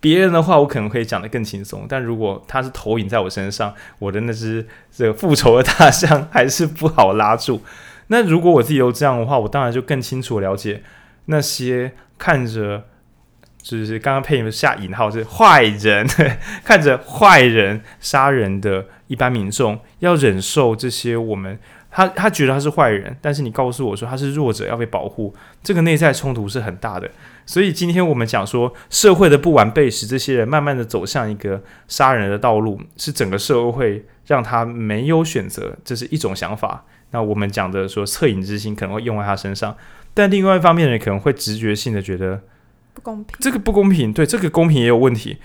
[0.00, 7.60] 别人的话，我可能可以讲得更轻松，但如果他是投影在我身上，我的那只这个复仇的大象 还是不好拉住。
[8.06, 10.84] 那如果我自己都这样的话，我当然就更清楚了解
[11.24, 12.84] 那些看着
[13.60, 16.06] 就是刚刚配你们下引号是坏人，
[16.64, 21.58] 看着坏人杀人的一般民众，要忍受这些我们。
[21.90, 27.10] 他他觉得他是坏人，但是你告诉我说他是弱者要被保护，这个内在冲突是很大的。
[27.46, 36.84] 所以今天我们讲说社会的不完备使这些人慢慢的走向一个杀人的道路，是整个社会让他没有选择，这是一种想法。
[37.10, 39.74] 那我们讲的说恻隐之心可能会用在他身上，
[40.12, 42.42] 但另外一方面人，可能会直觉性的觉得
[42.98, 45.38] 不公平，这个不公平，对这个公平也有问题。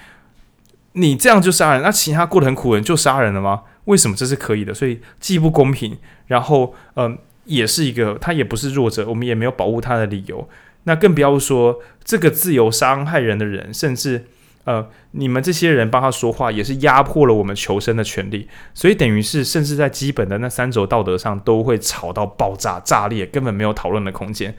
[0.94, 3.62] 你这样就杀人，那其他过得很苦人就杀人了吗？
[3.86, 4.74] 为什么这是可以的？
[4.74, 5.98] 所以既不公平，
[6.28, 10.50] 然后嗯、也是一个他也不是弱者，我们也没有保护他的理由。
[10.86, 14.26] 那更不要说这个自由伤害人的人，甚至
[14.66, 18.48] 呃，你们这些人帮他说话，也是压迫了我们求生的权利。
[18.74, 24.56] 所以等于是，甚至在基本的那三轴道德上，都会吵到爆炸、炸裂，根本没有讨论的空间。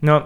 [0.00, 0.22] 那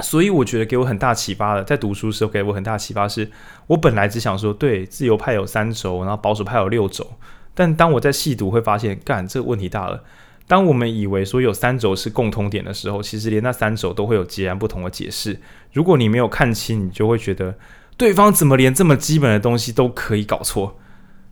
[0.00, 3.30] 所以我觉得给我很大启发的，在读书时候给我很大启发是，
[3.68, 7.12] 我本来只想说，对，自由派有三轴，然后保守派有六轴。
[7.54, 10.02] 但当我在细读，会发现，干，这个问题大了。
[10.46, 15.40] 当我们以为说有三轴是共通点的时候，其实连那三轴都会有截然不同的解释。
[15.72, 17.54] 如果你没有看清，你就会觉得
[17.96, 20.76] 对方怎么连这么基本的东西都可以搞错？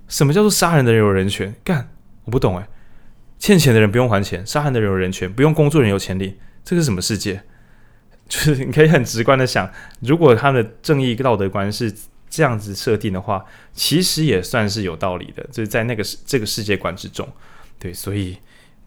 [0.06, 1.54] 什么叫做杀人的人有人权？
[1.64, 1.90] 干，
[2.26, 2.64] 我不懂诶。
[3.38, 7.42] 欠钱的人不用还钱，杀人的人有人权，不用工作人有权利，这个是什么世界？
[8.32, 9.70] 就是你可以很直观的想，
[10.00, 11.92] 如果他的正义道德观是。
[12.34, 17.28] 这样子设定的话，其实也算是有道理的，就是在那个这个世界观之中，
[17.78, 18.38] 对，所以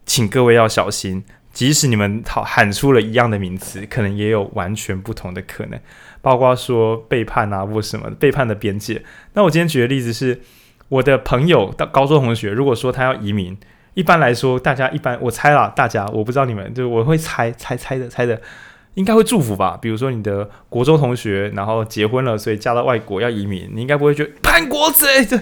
[0.04, 1.24] 请各位要小心，
[1.54, 5.80] 即使你们喊出了一样的名词，可能也有完全不同的可能，
[6.24, 9.04] 包括说背叛啊或什么背叛的边界。
[9.34, 10.42] 那我今天举的例子是，
[10.90, 13.56] 我的朋友到高中同学，如果说他要移民，
[13.94, 18.42] 一般来说，大家一般我猜啦，大家我不知道你们，就我会猜猜猜的猜的。
[18.96, 25.36] 应该会祝福吧，比如说你的国中同学，然后结婚了，所以嫁到外国要移民，你应该不会觉得叛国贼，这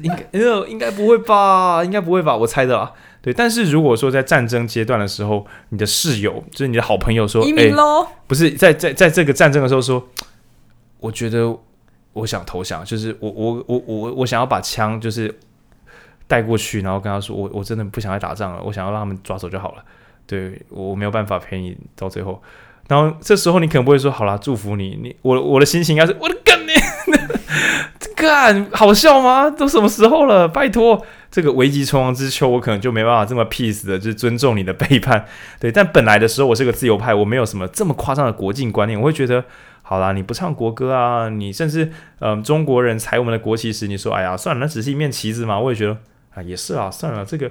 [0.00, 3.34] 应该呃应该不会吧，应该不会吧，我猜的啊，对。
[3.34, 10.08] 但是如果说在战争阶段的时候，你的室友就是你的好朋友说移民喽，不是在在在这个战争的时候说，
[11.00, 11.58] 我觉得
[12.12, 15.34] 我想投降，就是我我我我我想要把枪就是
[16.28, 19.84] 带过去，然后跟他说我我真的不想再打仗了，我想要让他们抓走就好了，
[20.24, 22.40] 对，我没有办法陪你到最后。
[22.88, 26.72] 然后这时候你可能不会说好啦，祝福你，你我我的心情应该是我的干你，
[27.98, 29.48] 这个好笑吗？
[29.48, 30.46] 都什么时候了？
[30.46, 35.24] 拜托，这个危急存亡之秋，我可能就没办法这么 peace 的，就是尊重你的背叛。
[35.58, 39.44] 对，但本来的时候我是个自由派，我没有什么这么夸张的国境观念，我会觉得
[39.82, 45.96] 好啦，你不唱国歌啊，你甚至嗯、中国人踩我们的国旗时，你说哎呀算了，那只是一面旗子嘛，我也觉得
[46.34, 47.50] 啊也是啊，算了这个。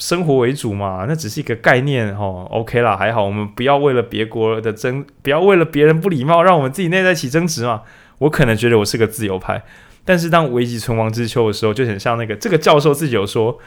[0.00, 2.48] 生活为主嘛，那只是一个概念哦。
[2.50, 7.82] OK 啦，还好，我们不要为了别国的争，不要为了别人不礼貌，让我们自己内在起争执嘛。
[8.18, 9.62] 我可能觉得我是个自由派，
[10.04, 13.58] 但是当危急存亡之秋的时候，就很像那个这个教授自己有说，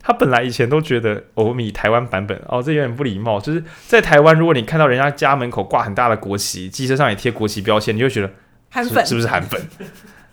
[0.00, 8.30] 他本来以前都觉得欧米台湾版本哦，这有点不礼貌，就是在台湾，如果你看到人家家门口挂很大的国旗，机车上也贴国旗标签，你就觉得
[8.70, 9.60] 韩粉是不是韩粉？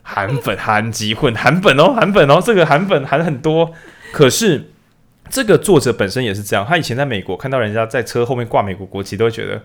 [0.08, 3.74] 韩粉韩籍混韩粉哦，韩粉哦，这个韩粉韩很多。
[4.12, 4.70] 可是
[5.30, 9.62] 这个作者本身也是这样，他以前在美国看到人家在车后面挂美国国旗，都会觉得。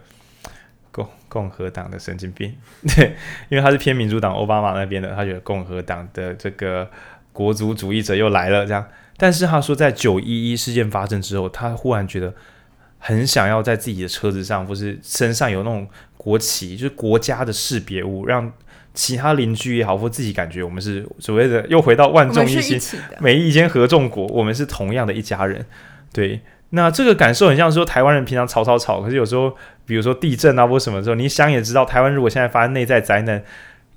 [0.93, 2.53] 共共和党的神经病，
[2.97, 3.15] 对，
[3.49, 6.91] 因为他是偏民主党奥巴马那边的，他觉得共和党的这个
[7.33, 8.85] 国族主义者又来了这样。
[9.17, 12.35] 但是他说，在九一一事件发生之后，他忽然觉得
[12.99, 18.53] 很想要在自己的车子上或是身上有那种国旗，就是国家的识别物，让
[18.95, 22.81] 其他邻居也好或自己感觉我们是所谓的又回到万众一心，
[23.21, 25.65] 每一间合众国，我们是同样的一家人，
[26.13, 26.41] 对。
[26.73, 29.53] 那这个感受很像说台湾人平常吵吵吵，可是有时候，
[29.85, 33.43] 比如说地震啊或什么时候，你想也知道，台湾如果现在发生内在灾难，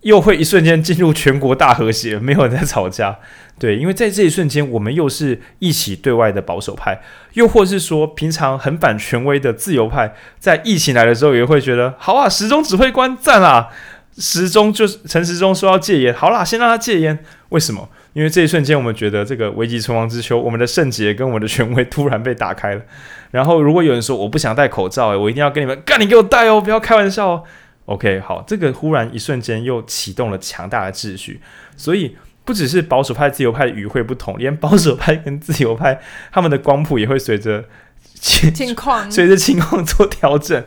[0.02, 3.20] 又会一瞬间进入全国大和谐，没有人在吵架。
[3.60, 7.00] 对，因为在这一瞬间，我们又是一起对外的保守派，
[7.34, 13.70] 又或是说平常很反权威的自由派，在疫情来的时候也会觉得，好啊，时钟指挥官赞啦，
[14.18, 17.18] 时钟就是陈时中说要戒烟，好啦，先让他戒烟，
[17.50, 17.90] 为什么？
[18.14, 22.82] 因为这一瞬间，我们觉得这个危急存亡之秋，我们的圣洁跟我们的权威突然被打开了。
[23.32, 27.44] 然后，如果有人说我不想戴口罩，诶，我一定要跟你们干，你给我戴哦，不要开玩笑哦。
[27.86, 31.42] OK，好，这个忽然一瞬间又启动了强大的秩序。
[31.76, 36.00] 所以，不只是保守派、自由派的语汇不同，连保守派跟自由派
[36.32, 37.66] 他们的光谱也会随着
[38.14, 40.64] 情况 随着情况做调整。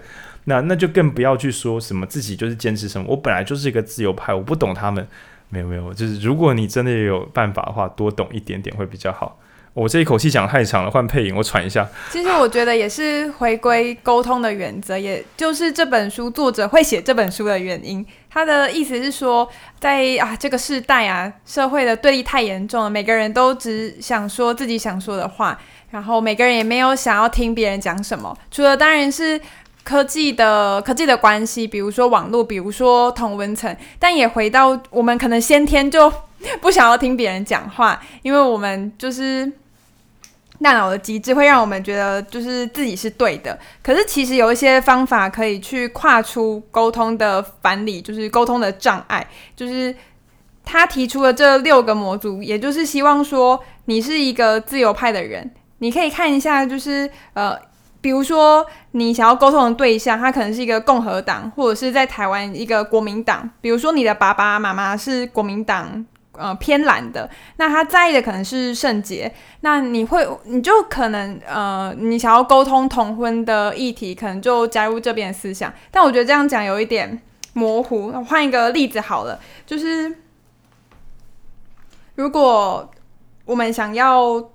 [0.46, 5.06] 那那就更不要去说什么自己就是坚持什么，我本来就是一个自由派，我不懂他们。
[5.48, 9.38] 没有没有，就是如果你真的有办法的话，多懂一点点会比较好。
[9.74, 11.86] 我这一口气讲太长了，换配音，我喘一下。
[12.10, 18.04] 其实我觉得也是回归沟通的原则，也就是这本书作者会写这本书的原因。
[18.28, 25.56] 他的意思是说，在啊这个世代啊，社会的对立太严重了，每个人都只想说自己想说的话，
[25.90, 29.40] 然后每个人也没有想要听别人讲什么，除了当然是。
[29.86, 36.12] 科技的科技的关系，比如说网络，比如说同温层，但也回到我们可能先天就
[36.60, 39.50] 不想要听别人讲话，因为我们就是
[40.60, 43.56] 大脑的机制会让我们觉得就是自己是对的。
[43.80, 49.24] 可是其实有一些方法可以去跨出沟通的反理，就是沟通的障碍。
[49.54, 49.94] 就是
[50.64, 57.56] 他提出了这六个模组，也就是希望说你是一个自由派的人，你可以看一下，就是呃。
[58.06, 63.50] 比如说，你想要沟通的对象，他可能是一个共和党，或者是在台湾一个国民党。
[63.60, 69.34] 比如说，你的爸爸妈妈是国民党，呃，偏蓝的，那他在意的可能是圣洁。
[69.62, 75.72] 那你会，你就可能，呃，你想要沟通同婚的议题，可能就加入这边的思想。
[75.90, 77.20] 但我觉得这样讲有一点
[77.54, 78.12] 模糊。
[78.22, 80.14] 换一个例子好了，就是
[82.14, 82.88] 如果
[83.44, 84.48] 我们想要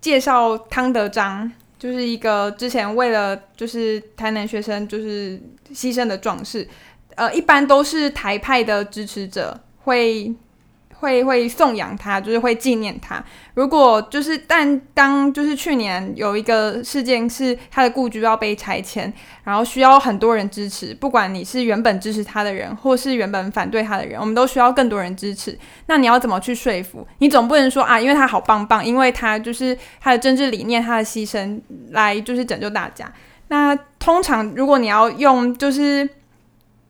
[0.00, 1.52] 介绍汤德章。
[1.80, 5.40] 就是一个之前为了就是台南学生就是
[5.74, 6.68] 牺牲的壮士，
[7.16, 10.32] 呃，一般都是台派的支持者会。
[11.00, 13.22] 会会颂扬他，就是会纪念他。
[13.54, 19.12] 如果就是，但当就是去年有一个事件是他的故居要被拆迁，
[19.44, 25.58] 然后需要很多人支持，不管你是原本支持他的人，或是原本反对他的人，我们都需要更多人支持。
[25.86, 27.06] 那你要怎么去说服？
[27.18, 33.12] 你总不能说啊，因为他好棒棒，因为他就是他的政治理念，他的牺牲来就是拯救大家。
[33.48, 36.08] 那通常如果你要用就是。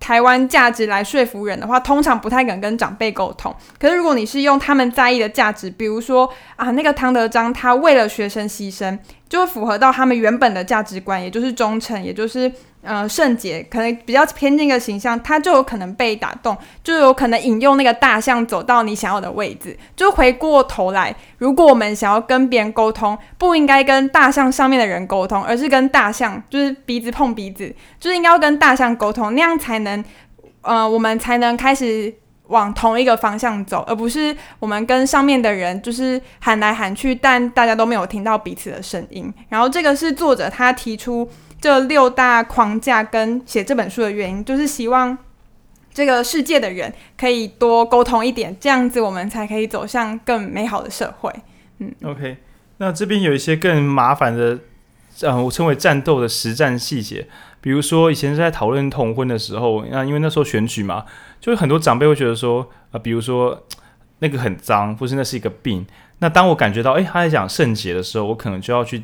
[0.01, 3.55] 台湾价值来说服人的话，通常不太敢跟长辈沟通。
[3.79, 8.99] 可是如果你是用他们在意的价值，比如说啊，那个汤德章他为了学生牺牲，
[9.29, 12.51] 就会符合到他们原本的价值观，也就是忠诚，也就是。
[12.83, 19.77] 呃，圣洁可能比较偏那个形象，他就有可能被打动，就有可能引用那个大象走到你想要的位置。
[19.95, 30.03] 就回过头来，如果我们想要跟别人沟通，不应该跟大象上面的人沟通，而是跟大象，就是鼻子碰鼻子，就是应该要跟大象沟通，那样才能，
[30.63, 32.11] 呃，我们才能开始
[32.47, 39.31] 往同一个方向走，而不是我们跟上面的人就是喊来喊去，但大家都没有听到彼此的声音。
[39.51, 41.29] 然后这个是作者他提出。
[41.61, 45.17] 这六大框架跟写这本书的原因，就是希望
[45.93, 51.31] 这个世界的人可以多沟通一点，这样子我们才可以走向更美好的社会。
[51.79, 52.39] 嗯，OK，
[52.79, 54.59] 那这边有一些更麻烦的，
[55.21, 57.29] 呃，我称为战斗的实战细节，
[57.61, 61.05] 比如说以前是在讨论同婚的时候，那因为那时候选举嘛，
[61.41, 63.67] 就是很多长辈会觉得说，啊、比如说
[64.21, 65.87] 那个很脏，或是那是一个病。
[66.21, 69.03] 那当我感觉到，诶，他在讲圣洁的时候，我可能就要去。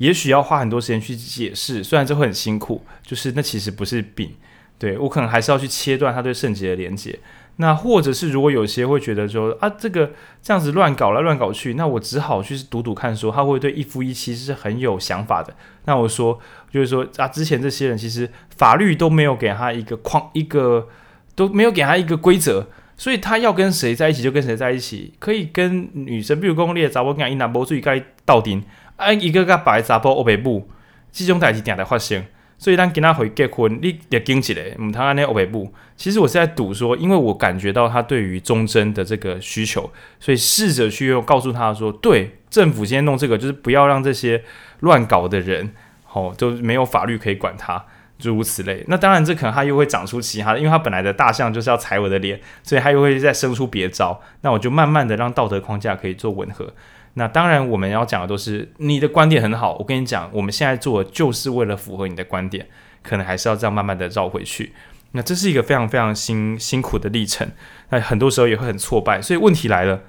[0.00, 4.32] 也许要花很多时间去解释，虽然这会很辛苦，就是那其实不是病，
[4.78, 7.18] 对，我可能还是要去切断他对圣洁的连接。
[7.56, 15.54] 那或者是如果有些会觉得说啊，这个这样子乱搞来乱搞去，那我只好去赌赌看，说他会对一夫一妻是很有想法的。
[15.84, 16.38] 那我说
[16.70, 20.88] 就是说啊，之前这些人其实法律都没有给他一个框，一个
[21.34, 22.66] 都没有给他一个规则，
[22.96, 28.64] 所以他要跟谁在一起就跟谁在一起，可以跟女生，比如公立的查甫跟伊拿波注意该到顶，
[29.00, 30.68] 啊一个个白查甫欧北部，
[31.10, 32.24] 这种代志定在发生。
[32.58, 44.44] 所以当跟他回结婚，你也惊起来，嗯，他安尼欧北部，其实我是在赌说，因为我感觉到他对于忠贞的这个需求，所以试着去用告诉他说，对，政府先弄这个，就是不要让这些
[44.80, 45.72] 乱搞的人，
[46.12, 47.82] 哦，都没有法律可以管他，
[48.18, 48.84] 诸如此类。
[48.88, 54.20] 那当然，这可能他又会长出其他的，因为他本来的大象就是要踩我的脸，所以他又会再生出别招。
[54.42, 56.74] 那我就慢慢的让道德框架可以做吻合。
[57.20, 59.76] 那当然，我们要讲的都是你的观点很好。
[59.76, 62.66] 我跟你讲，我们现在做的就是为了符合你的观点，
[63.02, 64.72] 可能还是要这样慢慢的绕回去。
[65.10, 67.52] 那这是一个非常非常辛辛苦的历程，
[67.90, 69.20] 那很多时候也会很挫败。
[69.20, 70.00] 所以问题来了，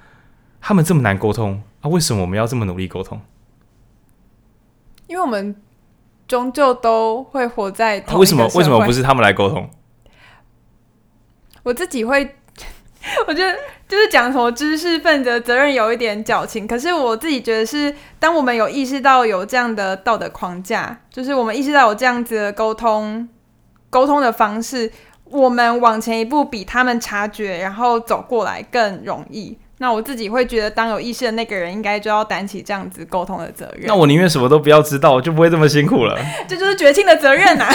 [0.62, 1.90] 他们这么难沟通啊？
[1.90, 3.20] 为什么我们要这么努力沟通？
[5.06, 5.54] 因为我们
[6.26, 9.68] 终究都会活在同、啊、为什么为什么不是他们来沟通？
[11.62, 12.36] 我自己会。
[13.26, 13.52] 我觉得
[13.92, 23.28] 就是讲什么知识分子的责任有一点矫情，可是我自己觉得是，当我们有意识到有这样的道德框架，就是我们意识到有这样子的沟通
[23.90, 24.90] 沟通的方式，
[25.24, 29.58] 我们往前一步比他们察觉，然后走过来更容易。
[29.76, 33.84] 那我自己会觉得，当有意识的那个人，应该就要担起这样子沟通的责任。
[33.86, 36.18] 那我宁愿什么都不要知道，我就不会这么辛苦了。
[36.48, 37.74] 这就是绝情的责任呐、啊！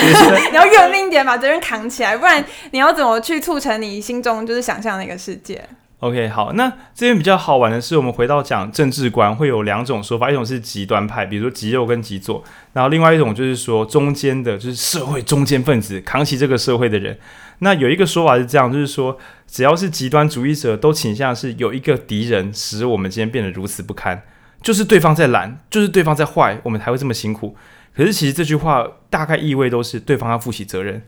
[0.50, 5.64] 你 要认命一点，把责任扛起来，不然你要怎么去促成你心中就是想象那个世界
[6.00, 12.44] ？OK，好，那这边比较好玩的是，我们回到讲政治观，会有两种说法，一种是极端派，比如说极右跟极左，
[12.74, 17.18] 然后另外一种就是说中间的，就是社会中间分子，扛起这个社会的人。
[17.60, 19.18] 那有一个说法是这样，就是说，
[19.48, 24.22] 只要是极端主义者，都倾向是有一个敌人使我们今天变得如此不堪，
[24.62, 27.56] 就是对方在懒，就是对方在坏，我们才会这么辛苦。
[27.96, 31.02] 可是其实这句话大概意味都是对方要负起责任，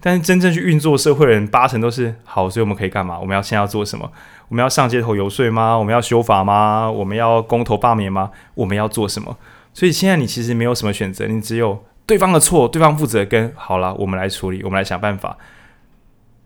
[0.00, 3.18] 但是真正去运作社会的人八成都是好，所以我们可以干嘛？
[3.18, 4.12] 我们要先要做什么？
[4.48, 5.76] 我们要上街头游说吗？
[5.76, 6.90] 我们要修法吗？
[6.90, 8.30] 我们要公投罢免吗？
[8.54, 9.36] 我们要做什么？
[9.74, 15.36] 所以现在你其实没有什么选择，你只有对方的错，对方负责，跟好了，我们来处理，我们来想办法。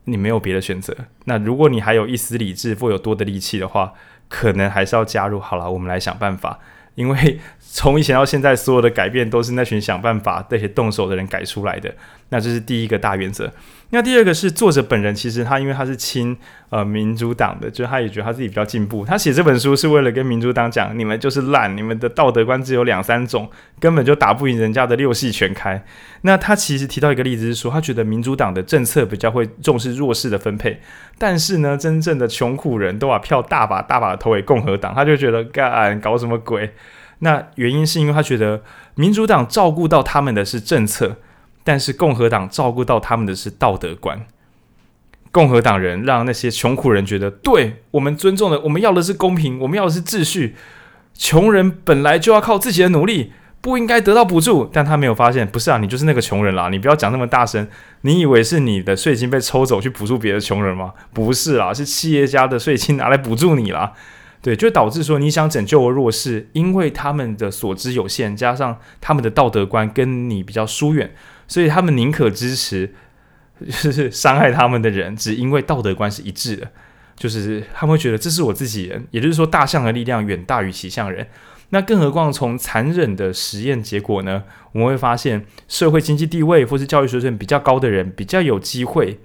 [0.05, 0.97] 你没有别的选择。
[1.27, 3.93] 那如果你还有一丝理智或有多的力气的话，
[4.29, 5.39] 可能还是要加入。
[5.39, 6.59] 好了，我们来想办法。
[6.97, 11.95] 因为从以前到现在，所有的改变都是那群想办法、那些动手的人改出来的。
[12.31, 13.53] 那这是第一个大原则。
[13.93, 16.37] 那第二个是作者本人，其实他因为他是亲
[16.69, 19.05] 呃民主党的，就是他也觉得他自己比较进步。
[19.05, 23.51] 他写这本书是为了跟民主党讲，你们就是烂，你们的道德观只有两三种，
[23.81, 25.85] 根本就打不赢人家的六系全开。
[26.21, 30.81] 那他其实提到一个例子是说，他觉得民主党的政策比较会重视弱势的分配，
[31.19, 36.71] 但是呢，真正的穷苦人都把票大把大把投给共和党，他就觉得干搞什么鬼？
[37.19, 38.63] 那原因是因为他觉得
[38.95, 41.17] 民主党照顾到他们的是政策。
[41.63, 44.27] 但是共和党照顾到他们的是道德观，
[45.31, 50.57] 共和党人让那些穷苦人觉得，对，我们尊重的，我们要的是公平，我们要的是秩序。
[51.15, 54.69] 穷人本来就要靠自己的努力，不应该得到补助。
[54.73, 57.69] 但他没有发现，不是啊，你就是那个穷人啦，你不要讲那么大声。
[58.01, 60.95] 你以为是你的税金被抽走去补助别的穷人吗？
[61.13, 63.93] 不是啦，是企业家的税金拿来补助你啦。
[64.41, 71.13] 对，就导致说你想拯救弱势，因为他们的所知有限，加上他们的道德观跟你比较疏远。
[71.51, 72.95] 所以他们宁可支持，
[73.83, 76.71] 就是伤害他们的人，只因为道德观是一致的，
[77.17, 81.27] 就是他们会觉得这是我自己人，也就是说大象的力量远大于骑象人。
[81.71, 89.19] 那更何况从残忍的实验结果呢，我们会发现社会经济地位或是教育水准比较高的人比较有机会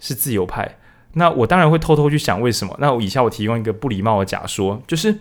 [0.00, 0.78] 是自由派。
[1.12, 2.74] 那我当然会偷偷去想为什么。
[2.80, 5.14] 那我以下我提供一个不礼貌的假说，就是。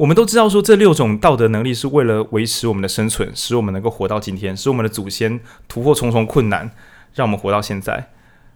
[0.00, 6.70] 我们都知道，说这六种道德能力是为了维持我们的生存，使我们能够活到今天，使我们的祖先突破重重困难，
[7.12, 8.08] 让我们活到现在。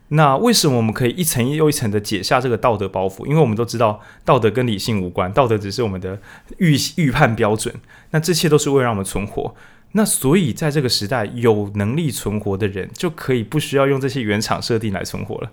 [0.08, 3.26] 那为什么我们可以一层又一层的解下这个道德包袱？
[3.26, 6.18] 因为我们都知道，道德跟理性无关，道德只是我们的
[6.56, 7.74] 预预判标准。
[8.12, 9.54] 那这些都是为了让我们存活。
[9.92, 15.50] 那所以在这个时代，有能力存活的人就可以不需要用这些原厂设定来存活了。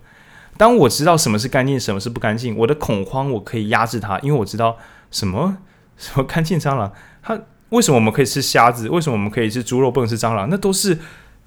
[0.55, 4.77] 当我知道什么是干净，什么是不干净，我的恐慌我可以压制它，因为我知道
[5.11, 5.57] 什么。
[6.01, 6.91] 什么干净蟑螂？
[7.21, 8.89] 它为什么我们可以吃虾子？
[8.89, 10.49] 为什么我们可以吃猪肉，不能吃蟑螂？
[10.49, 10.97] 那都是，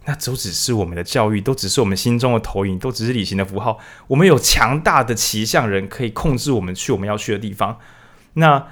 [0.05, 3.79] 那都只是我们的教育，都只是我们心中的投影，都只是理性的符号。
[4.07, 7.79] 我们有强大的骑象人可以控制我们去我们要去的地方。
[8.35, 8.69] 那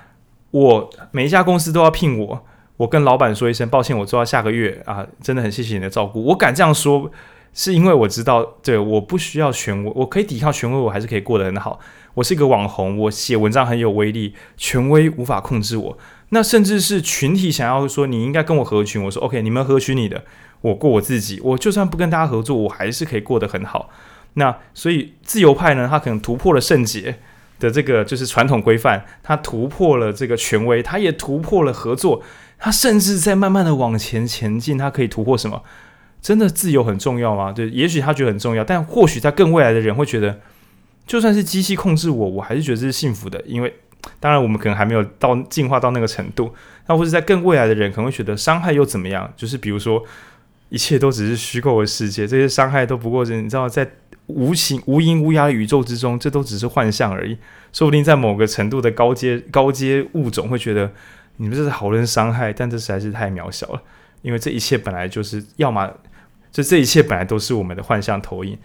[0.53, 2.47] 我每一家公司都要聘我，
[2.77, 6.23] 我跟老板说一声抱歉，我做到下个月啊，真的很谢谢你的照顾。
[6.27, 7.11] 我敢这样说，
[7.53, 11.79] 是因为我知道，对，我不需要权威，我可以抵抗权威，我还是可以过得很好。
[12.15, 15.99] 我是一个网红，我写文章很有威力，权威无法控制我。
[16.31, 20.25] 那甚至是群体想要说你应该跟我合群，我说 OK，你们合群你的，
[20.61, 23.91] 我过我自己，我就算不跟大家合作，我还是可以过得很好。
[24.35, 27.19] 那所以自由派呢，他可能突破了圣洁
[27.59, 32.23] 的这个就是传统规范，他突破了这个权威，他也突破了合作，
[32.59, 35.63] 他甚至在慢慢的往前前进，他可以突破什么？
[36.21, 37.53] 真的自由很重要吗？
[37.53, 40.41] 对，也许他觉得很重要，但或许在更未来的人会觉得，
[41.13, 43.71] 就算是机器控制我，我还是觉得这是幸福的，因为
[44.19, 46.55] 当然我们可能还没有到进化到那个程度，
[46.87, 49.31] 那或者在更未来的人可能会觉得伤害又怎么样？
[49.37, 50.03] 就是比如说，
[50.71, 53.87] 一切都只是虚构的世界，这些伤害都不过是你知道在。
[54.29, 57.37] 无形无垠无涯的宇宙之中，这都只是幻象而已。
[57.73, 60.91] 说不定在某个程度的高阶高阶物种会觉得
[61.39, 63.83] 你们这是好人伤害，但这实在是太渺小了。
[64.23, 65.93] 因为这一切本来就是，要么
[66.53, 68.57] 就这一切本来都是我们的幻象投影。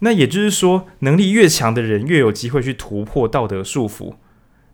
[0.00, 4.14] 那也就是说，能力越强的人越有机会去突破道德束缚。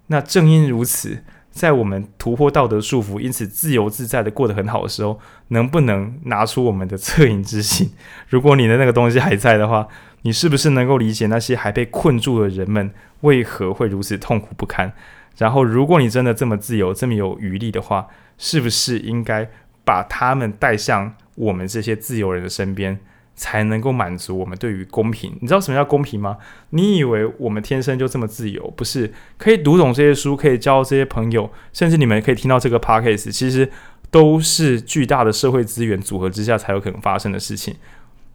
[0.09, 1.23] 那正因如此。
[1.53, 7.90] 在我们突破道德束缚，因此自由自在的过得很好的时候，能不能拿出我们的恻隐之心？
[8.31, 9.86] 如果你的那个东西还在的话，
[10.23, 12.90] 你是不是能够理解那些还被困住的人们
[13.20, 14.94] 为何会如此痛苦不堪？
[15.36, 18.07] 然后，如果你真的这么自由、这么有余力的话，
[18.39, 19.51] 是不是应该
[19.85, 22.99] 把他们带向我们这些自由人的身边？
[23.34, 25.36] 才能够满足我们对于公平。
[25.40, 26.36] 你知道什么叫公平吗？
[26.70, 28.72] 你以为我们天生就这么自由？
[28.76, 33.70] 不是，可以读懂这些书，可以交这些朋友，甚至你们可以听到这个 podcast，其实
[34.10, 37.74] 都是巨大的社会资源组合之下才有可能发生的事情。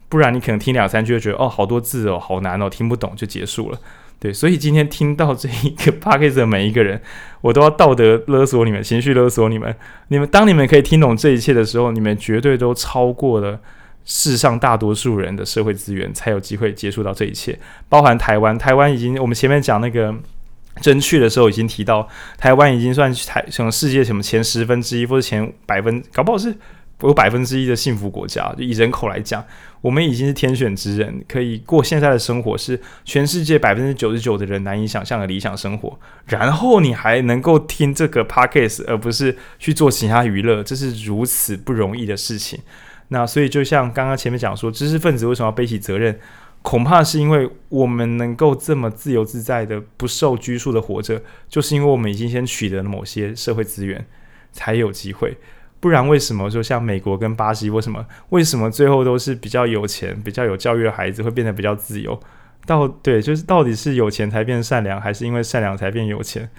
[0.08, 3.78] 不然你可能听两三句就觉得哦，好多字哦，好难哦，听不懂就结束了。
[4.20, 7.00] 对，所以今天听到这一个 podcast 的每一个人，
[7.40, 9.72] 我都要道德勒索你们，情绪勒索你们。
[10.08, 13.60] 你们当你们可以听懂这一切的时候，你们绝对都超过了。
[14.10, 17.58] 世上大多数人的社会资源才有机会接触到这一切，
[17.90, 18.56] 包含台湾。
[18.56, 20.12] 台湾已经，我们前面讲那个
[20.80, 22.08] 真确的时候已经提到，
[22.38, 26.56] 台湾已经算台什么世界什么前十分之一或者前百分，搞不好是
[27.02, 28.50] 有百分之一的幸福国家。
[28.56, 29.44] 就以人口来讲，
[29.82, 36.00] 我们已经是天选之人，可以过现在的生活，是全世界百分之九十九的人难以想象的理想生活。
[36.24, 42.58] 然后你还能够听这个 podcast，而不是去做其他娱乐，这是如此不容易的事情。
[43.08, 46.18] 那所以，就像刚刚前面讲说，知识分子为什么要背起责任？
[46.60, 54.04] 恐怕是因为我们能够这么自由自在的、不受拘束的活着，就是因为我们已经先取得了某些社会资源，
[54.52, 55.38] 才有机会。
[55.80, 62.20] 不然，为什么说像美国跟巴西，为什么为什么最后都是比较有钱、比较有教育的孩子会变得比较自由？
[62.66, 66.50] 到对，就是到底是有钱才变善良，还是因为善良才变有钱？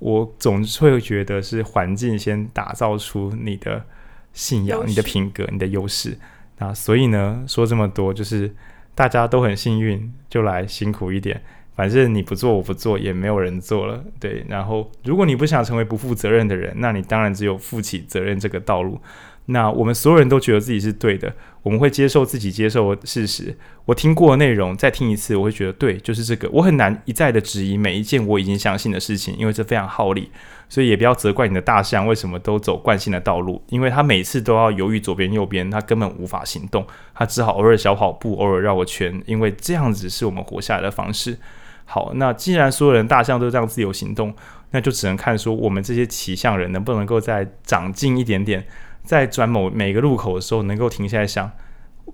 [0.00, 3.84] 我总是会觉得是环境先打造出你的。
[4.32, 6.18] 信仰、你的品格、你的优势，
[6.58, 8.54] 那所以呢，说这么多，就是
[8.94, 11.42] 大家都很幸运，就来辛苦一点。
[11.74, 14.44] 反正你不做，我不做，也没有人做了，对。
[14.48, 19.00] 然后，如果你不想成为不负责任的人，那你当然只有负起责任这个道路。
[19.46, 21.32] 那我们所有人都觉得自己是对的，
[21.62, 23.56] 我们会接受自己接受的事实。
[23.84, 26.50] 我听过的内容再听一次，我会觉得对，就是这个。
[26.50, 30.32] 我很难一再的质疑每一件我已经相信的事情，因为这非常耗力。
[30.68, 41.38] 所以也不要责怪你的大象为什么都走惯性的道路，因为它每次都要犹豫左边右边，它根本无法行动，它只好偶尔小跑步，偶尔绕个圈，因为这样子是我们活下来的方式。
[41.84, 44.34] 好，那既然所有人大象都这样自由行动，
[44.72, 48.66] 那就只能看说我们这些骑象人能不能够再长进一点点。
[49.02, 51.50] 在转某每个路口的时候，能够停下来想，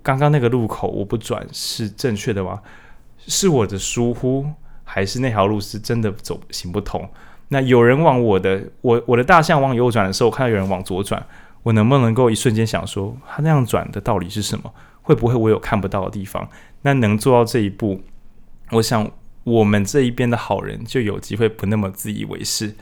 [0.01, 2.61] 刚刚那个路口我不转是正确的吗？
[3.27, 4.45] 是我的疏忽，
[4.85, 7.09] 还是那条路是真的走行不通？
[7.49, 11.25] 那有人往我的我我的大象往右转的时候，看到有人往左转，
[11.63, 14.73] 我能不能够一瞬间想说，他那样转的道理是什么？
[15.01, 16.49] 会不会我有看不到的地方？
[16.81, 18.01] 那能做到这一步，
[18.71, 19.09] 我想
[19.43, 22.73] 我们这一边的好人就有机会不那么自以为是。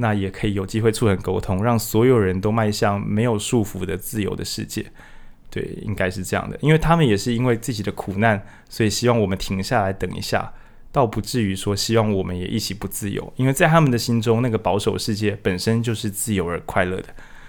[0.00, 4.86] 那也可以有机会促成沟通，让所有人都迈向没有束缚的自由的世界。
[5.50, 10.52] 对，应该是这样的，因为他们也是因为自己的苦难，所以希望我们停下来等一下，
[10.90, 13.32] 倒不至于说希望我们也一起不自由。
[13.36, 17.06] 因为在他们的心中，那个保守世界本身就是自由而快乐的。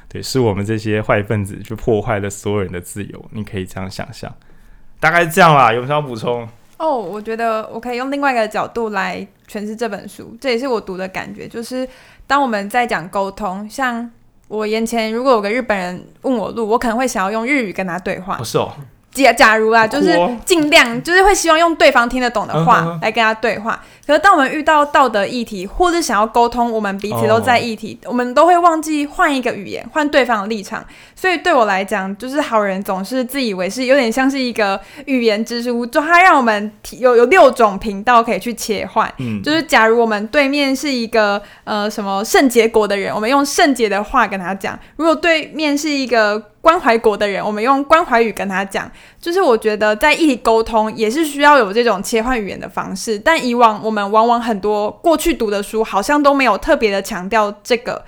[0.08, 3.26] 对，是我们这些坏分子去破坏了所有人的自由。
[3.32, 4.34] 你可以这样想象，
[5.00, 5.72] 大概是这样啦。
[5.72, 6.48] 有什么要补充？
[6.78, 11.48] 哦，oh, 我觉得我可以用另外一个角度来诠释这本书，这也是我读的感觉。
[11.48, 11.88] 就是
[12.26, 14.10] 当我们在讲沟通，像
[14.48, 18.38] 我眼前如果有个日本人问我路，我可能会想要用日语跟他对话。
[18.38, 18.74] 不是哦，
[19.24, 23.80] 假假如啊，就是尽量就是会希望用对方听得懂的话来跟他对话。
[24.10, 30.84] 可是当我们遇到道德议题，或是想要沟通，我们彼此都在议题，我们都会忘记换一个语言，换对方的立场。
[31.16, 39.14] 所以对我来讲，就是好人总是自以为是，有点像是一个语言之书，就它让我们有有六种频道可以去切换。
[39.20, 48.90] 嗯，就是假如我们对面是一个呃什么圣洁国的人，我们用圣洁的话跟他讲；如果对面是一个关怀国的人，我们用关怀语跟他讲，
[49.22, 53.20] 就是我觉得在议题沟通也是需要有这种切换语言的方式。
[53.20, 58.04] 但以往我们往往很多过去读的书好像都没有特别的强调这个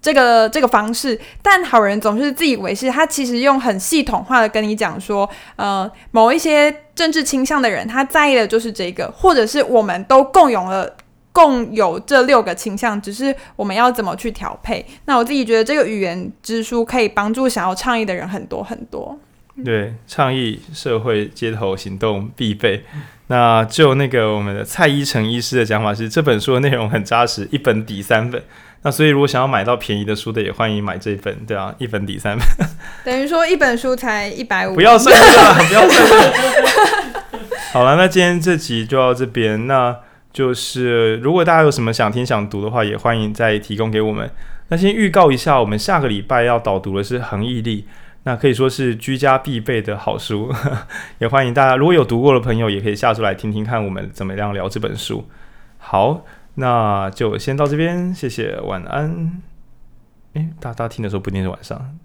[0.00, 1.18] 这个这个方式。
[1.42, 10.96] 但好人总是自以为是，他其实用很系统化的跟你讲说，呃，某一些政治倾向的人他在意的就是这个，或者是我们都共有了。
[11.32, 14.84] 共有这六个倾向，只是我们要怎么去调配。
[15.04, 19.16] 那我自己觉得这个语言之书可以帮助想要倡议的人很多很多。
[19.64, 22.82] 对，倡议社会街头行动必备。
[23.30, 28.42] 那就那个我们的蔡依晨医师的讲法是，这本书的内容很扎实，一本抵三本。
[28.82, 31.34] 那所以如果想要买到便宜的书的，也欢迎买这本。
[31.46, 32.68] 对啊，一本抵三本。
[33.04, 34.74] 等于说一本书才一百五。
[34.74, 36.32] 不要算了，不要算了。
[37.72, 39.66] 好了，那今天这集就到这边。
[39.66, 39.96] 那。
[40.32, 44.30] 就是如果大家有什么想听想读的话，也欢迎再提供给我们。
[44.68, 47.82] 那先预告一下，我们下个礼拜要导读的是《恒毅力》，
[48.24, 50.52] 那可以说是居家必备的好书，
[51.18, 55.26] 也欢迎大家如果有读过的朋友，也可以下出来听听看我们怎么样聊这本书。
[55.78, 56.24] 好，
[56.56, 59.40] 那就先到这边，谢谢，晚安。
[60.34, 61.98] 诶，大家听的时候不一定是晚上。